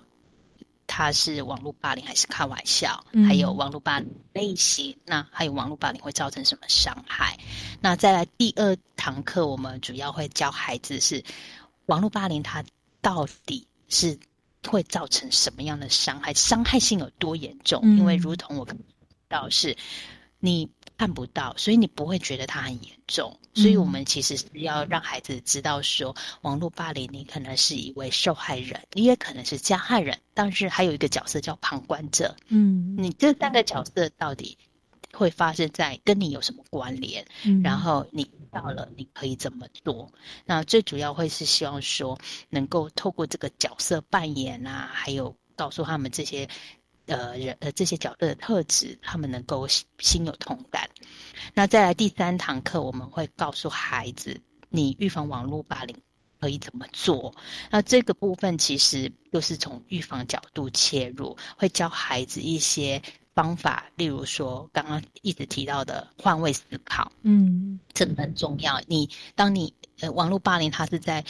[0.97, 7.37] 它是网络霸凌还是开玩笑，嗯还有网络霸凌类型，那还有网络霸凌会造成什么伤害？
[7.81, 11.21] 那再来第二堂课，我们主要会教孩子是
[11.87, 12.63] 网络霸凌它
[13.01, 14.17] 到底是
[14.65, 17.81] 会造成什么样的伤害，伤害性有多严重？
[17.83, 18.65] 嗯因为如同我
[19.27, 19.75] 到是，
[20.39, 23.37] 你看不到，所以你不会觉得它很严重。
[23.53, 32.35] 所以我们其实是要让孩子知道说，网络霸凌你可能是一位受害人，你也可能是加害人，但是还有一个角色叫旁观者。
[32.49, 34.57] 嗯你这三个角色到底
[35.13, 37.25] 会发生在跟你有什么关联？
[37.43, 40.11] 嗯然后你遇到了，你可以怎么做？
[40.45, 42.19] 那最主要会是希望说，
[42.49, 46.49] 能够透过这个角色扮演啊，还有告诉他们这些
[47.07, 50.89] 呃人呃这些角色的特质，他们能够心心有同感。
[51.53, 54.39] 那再来第三堂课，我们会告诉孩子，
[54.69, 55.95] 你预防网络霸凌
[56.39, 57.33] 可以怎么做？
[57.69, 63.01] 那这个部分其实就是从预防角度切入，会教孩子一些
[63.33, 68.81] 方法，例如说刚刚一直提到的换位思考，嗯这个很重要。
[68.87, 71.23] 你当你呃网络霸凌，它是在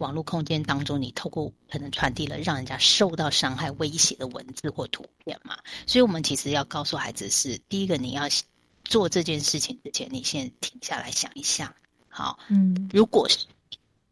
[0.00, 8.22] 网络空间当中，你透过可能传递了让人家受到伤害、威胁的文字或图片嘛，所以我们其实要告诉孩子是，第一个你要
[8.84, 11.74] 做这件事情之前，你先停下来想一想，
[12.08, 13.46] 好，嗯如果是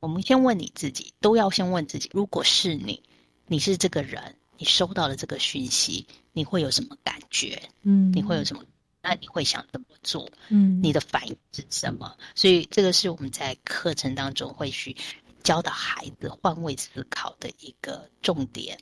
[0.01, 3.03] 我们先问你自己，都要先问自己，如果是你，
[3.47, 7.63] 你是这个人，你收到了这个讯息，你会有什么感觉？
[7.83, 8.63] 嗯你会有什么？
[9.01, 10.29] 那你会想怎么做？
[10.51, 12.15] 嗯你的反应是什么？
[12.35, 14.95] 所以这个是我们在课程当中会去
[15.43, 18.79] 教导孩子换位思考的一个重点。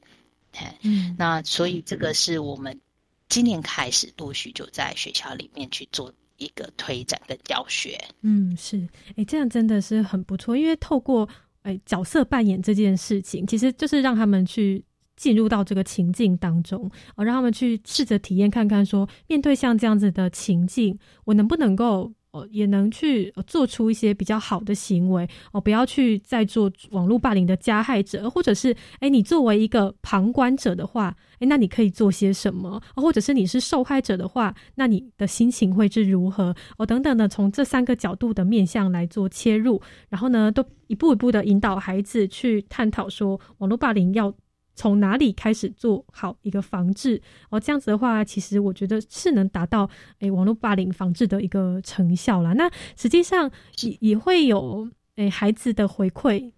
[0.55, 2.81] 哎嗯那所以这个是我们
[3.29, 8.03] 今年开始陆续就在学校里面去做一个推展的教学。
[8.23, 11.29] 嗯，是，哎，这样真的是很不错，因为透过
[11.63, 14.85] 哎角色扮演这件事情，其实就是让他们去
[15.17, 22.13] 进入到这个情境当中，哦，让他们去试着体验看看说面对像这样子的情境，我能不能够。
[22.51, 32.83] 也能去做出一些比较好的行为哦，不要去再做网络霸凌的加害者，或者是哎，你作为一个旁观者的话，哎，那你可以做些什么？
[32.97, 36.55] 或者是你是受害者的话，那你的心情会是如何？
[36.79, 44.35] 哦，等等的，从这三个角度的面向来做切入，然后呢，都一步一步的引导孩子去探讨说，网络霸凌要
[44.77, 47.21] 从哪里开始做好一个防治？
[47.49, 52.53] 哦，这样子的话，其实我觉得是能达到诶网络霸凌防治的一个成效啦。
[52.53, 53.51] 那实际上
[53.81, 56.53] 也也会有诶孩子的回馈，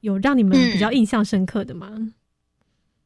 [0.00, 2.12] 有让你们比较印象深刻的吗？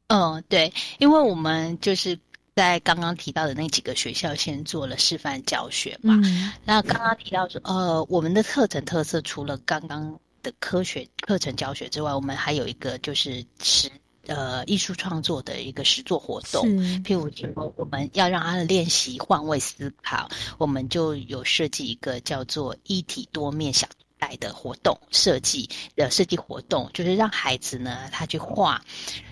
[0.06, 2.16] 嗯，对，因为我们就是
[2.54, 6.20] 在刚刚提到的那几个学校先做了示范教学嘛。
[6.22, 13.90] 嗯那刚刚提到说，呃，我们的课程特色除了刚刚的科学课程教学之外，我们还有一个就是实
[14.26, 16.66] 呃艺术创作的一个实作活动。
[17.02, 23.86] 譬如说，我们要让他的练习换位思考，我们就有设计一个叫做一体多面小
[24.18, 28.82] 带的活动设计的设计活动，就是让孩子呢他去画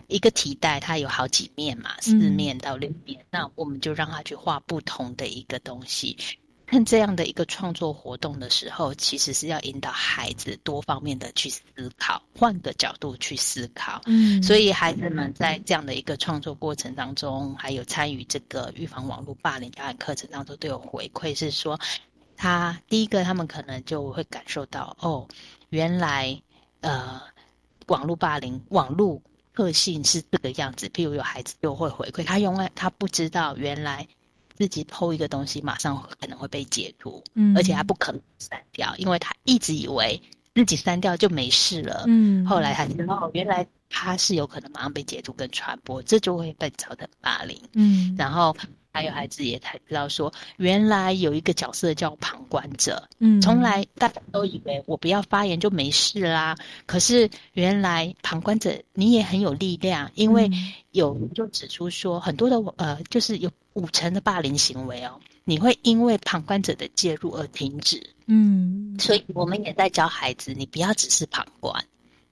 [0.09, 6.19] 一个提袋，它有好几面嘛，四嗯面到六面，那我们就让他去画不同的一个东西。
[6.73, 11.61] 看这样的一个创作活动的时候，其实是要引导孩子多方面的去思
[11.99, 14.01] 考，换个角度去思考。
[14.07, 21.79] 嗯所以孩子们在这样的一个创作过程当中，还有参与这个预防网络霸凌教案课程当中，都有回馈是说，
[22.39, 25.29] 他第一个他们可能就会感受到，哦，
[25.69, 26.41] 原来
[26.81, 27.21] 呃
[27.89, 29.21] 网络霸凌网络
[29.55, 30.89] 特性是这个样子。
[30.89, 34.09] 譬如有孩子就会回馈，他永远他不知道原来
[34.63, 40.23] 自己偷一个东西，马上可能会被截图，嗯而且他不可能删掉，因为他一直以为
[40.55, 42.05] 自己删掉就没事了。
[42.07, 47.61] 嗯后来才知道，哦原来他是有可能马上被截图跟传播，这就会被造成霸凌。
[47.73, 48.57] 嗯然后
[48.93, 53.09] 还有孩子也才知道说，原来有一个角色叫旁观者。
[53.19, 56.57] 嗯从来大家都以为我不要发言就没事啦，
[56.87, 60.49] 可是原来旁观者你也很有力量，因为
[60.93, 68.03] 有就指出说，很多的呃，就是有五成的霸凌行为哦，你会因为旁观者的介入而停止。
[68.27, 71.85] 嗯所以我们也在教孩子，你不要只是旁观。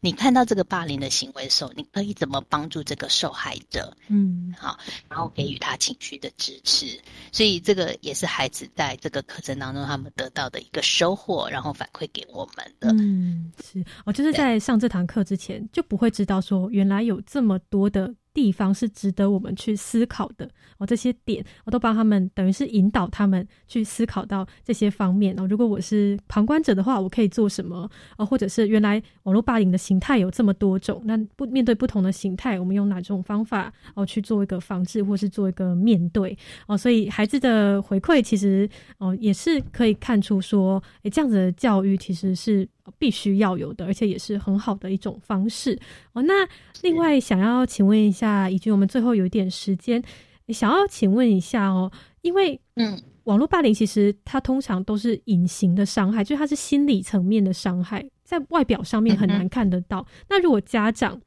[0.02, 3.94] 你看到这个霸凌的行为的时候，你可以怎么帮助这个受害者？
[4.08, 4.78] 嗯好，
[5.10, 6.98] 然后给予他情绪的支持。
[7.32, 12.90] 所以这个也是孩子在这个课程当中他们得到的一个收获，然后反馈给我们的。
[12.94, 20.86] 嗯，是哦，就是在上这堂课之前就不会知道说，原来有这么多的地方是值得我们去思考的哦。
[20.86, 25.46] 这些点我都帮他们，等于是引导他们去思考到这些方面哦。
[25.46, 27.90] 如果我是旁观者的话，我可以做什么？
[28.16, 36.78] 哦，或者是原来网络霸凌的形态有这么多种，那不面对不同的形态，我们用哪种方法哦去做一个防治，或是做一个面对哦？
[36.78, 38.68] 所以孩子的回馈其实
[38.98, 42.68] 哦也是可以看出说，诶，这样子的教育其实是
[42.98, 45.78] 必须要有的，而且也是很好的一种方式
[46.12, 46.22] 哦。
[46.22, 46.48] 那
[46.82, 48.10] 另外想要请问一，
[48.50, 50.02] 以及我们最后有一点时间，
[50.48, 51.90] 想要请问一下哦，
[52.22, 60.06] 因为嗯，网络霸凌其实它通常都是隐形的伤害，就是它是心理层面的伤害，在外表上面很难看得到。
[60.28, 61.20] 那如果家长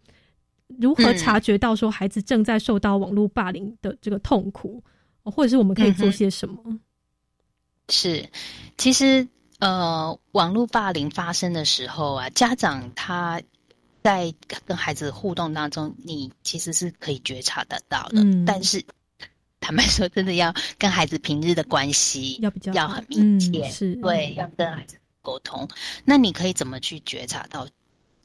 [0.80, 4.84] 如何嗯察觉到说孩子正在受到网络霸凌的这个痛苦，
[5.24, 6.80] 哦或者是我们可以做些什么？
[7.90, 8.28] 是，
[8.78, 9.28] 其实
[9.60, 13.42] 呃，网络霸凌发生的时候啊，家长他
[14.04, 14.34] 在
[14.66, 18.86] 跟孩子互动当中，你其实是可以觉察得到的，嗯但是。
[19.66, 25.66] 坦白说，真的要跟孩子平日的关系要比较要很密切，嗯是对，要跟孩子沟通。
[26.04, 27.66] 那你可以怎么去觉察到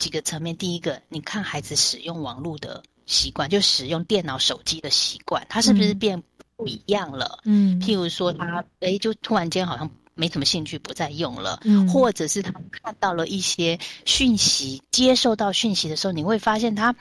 [0.01, 0.57] 几个层面？
[0.57, 6.23] 第一个，你看孩子使用网络的习惯，就使用电脑、手机的习惯，他是不是嗯变
[6.57, 7.39] 不一样了？
[7.45, 9.89] 嗯譬如说他诶，就突然间好像
[10.19, 11.89] 没什么兴趣，不再用了，嗯。
[11.89, 16.95] 或者是他看到了一些讯息，接受到讯息的时候，你会发现他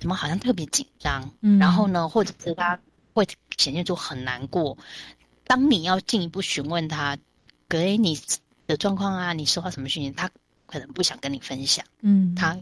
[0.00, 1.58] 怎么好像特别紧张，嗯。
[1.58, 2.80] 然后呢，或者是他
[3.12, 4.78] 会显现出很难过。
[5.44, 7.18] 当你要进一步询问他，
[7.68, 8.18] 给你
[8.66, 10.30] 的状况啊，你收到什么讯息，他
[10.66, 12.58] 可能不想跟你分享，嗯，他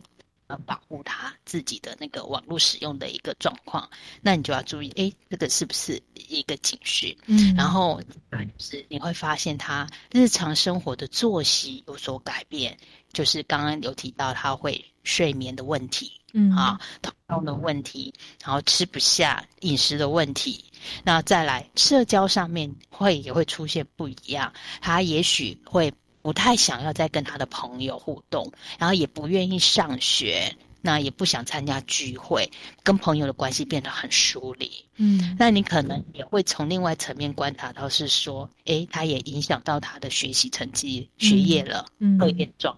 [0.50, 3.88] 呃保护他自己的那个网络使用的一个状况，
[4.20, 7.16] 那你就要注意，诶，这个是不是一个警讯？
[7.26, 7.54] 嗯。
[7.54, 12.76] 然后就是你会发现他日常生活的作息有所改变，
[13.12, 16.50] 就是刚刚有提到他会睡眠的问题，嗯。
[16.50, 18.12] 啊，头痛的问题，
[18.44, 20.64] 然后吃不下饮食的问题，
[21.04, 25.92] 那再来社交上面会也会出现不一样，他也许会
[26.22, 30.54] 不太想要再跟他的朋友互动，然后也不愿意上学。
[30.82, 32.50] 那也不想参加聚会，
[32.82, 34.82] 跟朋友的关系变得很疏离。
[34.96, 42.74] 嗯那你可能也会从另外层面观察到，是说，诶，他也影响到他的学习成绩、学业了，嗯会严重。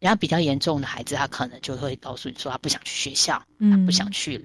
[0.00, 4.44] 然后比较严重的孩子，他可能就会告诉你说，他不想去学校，嗯他不想去了，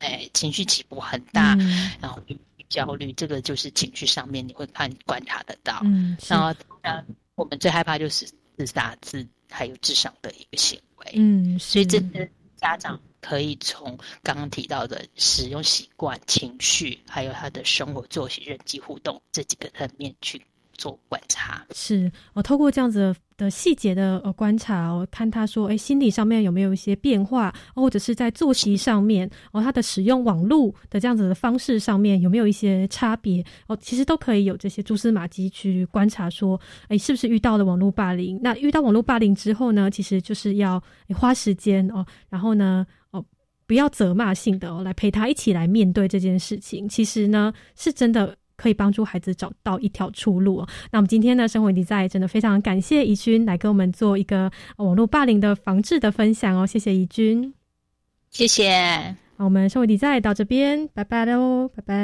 [0.00, 2.20] 哎，情绪起伏很大，嗯然后
[2.68, 5.80] 焦虑，这个就是情绪上面你会看观察得到。
[5.84, 6.52] 嗯是然后，
[6.82, 7.04] 呃，
[7.36, 8.26] 我们最害怕就是
[8.56, 11.12] 自杀、自还有自伤的一个行为。
[11.14, 20.40] 嗯，所以这些家长可以从刚刚提到的使用习惯、情绪，还有他的生活作息、人际互动这几个层面去
[20.76, 21.64] 做观察。
[21.72, 33.44] 是我透过这样子的细节的呃观察，我看他说，哎，心理上面有没有一些变化，或者是在作息上面，哦，他的使用网络的这样子的方式上面有没有一些差别？
[33.66, 38.38] 哦，其实都可以有这些蛛丝马迹去观察，说，哎，是不是遇到了网络霸凌？
[38.42, 40.82] 那遇到网络霸凌之后呢，其实就是要
[41.14, 43.24] 花时间哦，然后呢，哦，
[43.66, 46.88] 不要责骂性的哦，来陪他一起来面对这件事情。
[46.88, 48.36] 其实呢，是真的。
[48.56, 50.68] 可以帮助孩子找到一条出路哦。
[50.90, 56.66] 那我们今天呢，生活底在真的非常感谢怡君来跟我们做一个网络霸凌的防治的分享哦。
[56.66, 57.52] 谢谢怡君，
[58.30, 59.16] 谢谢。
[59.36, 61.94] 好，我们生活底在到这边，拜拜喽，拜拜。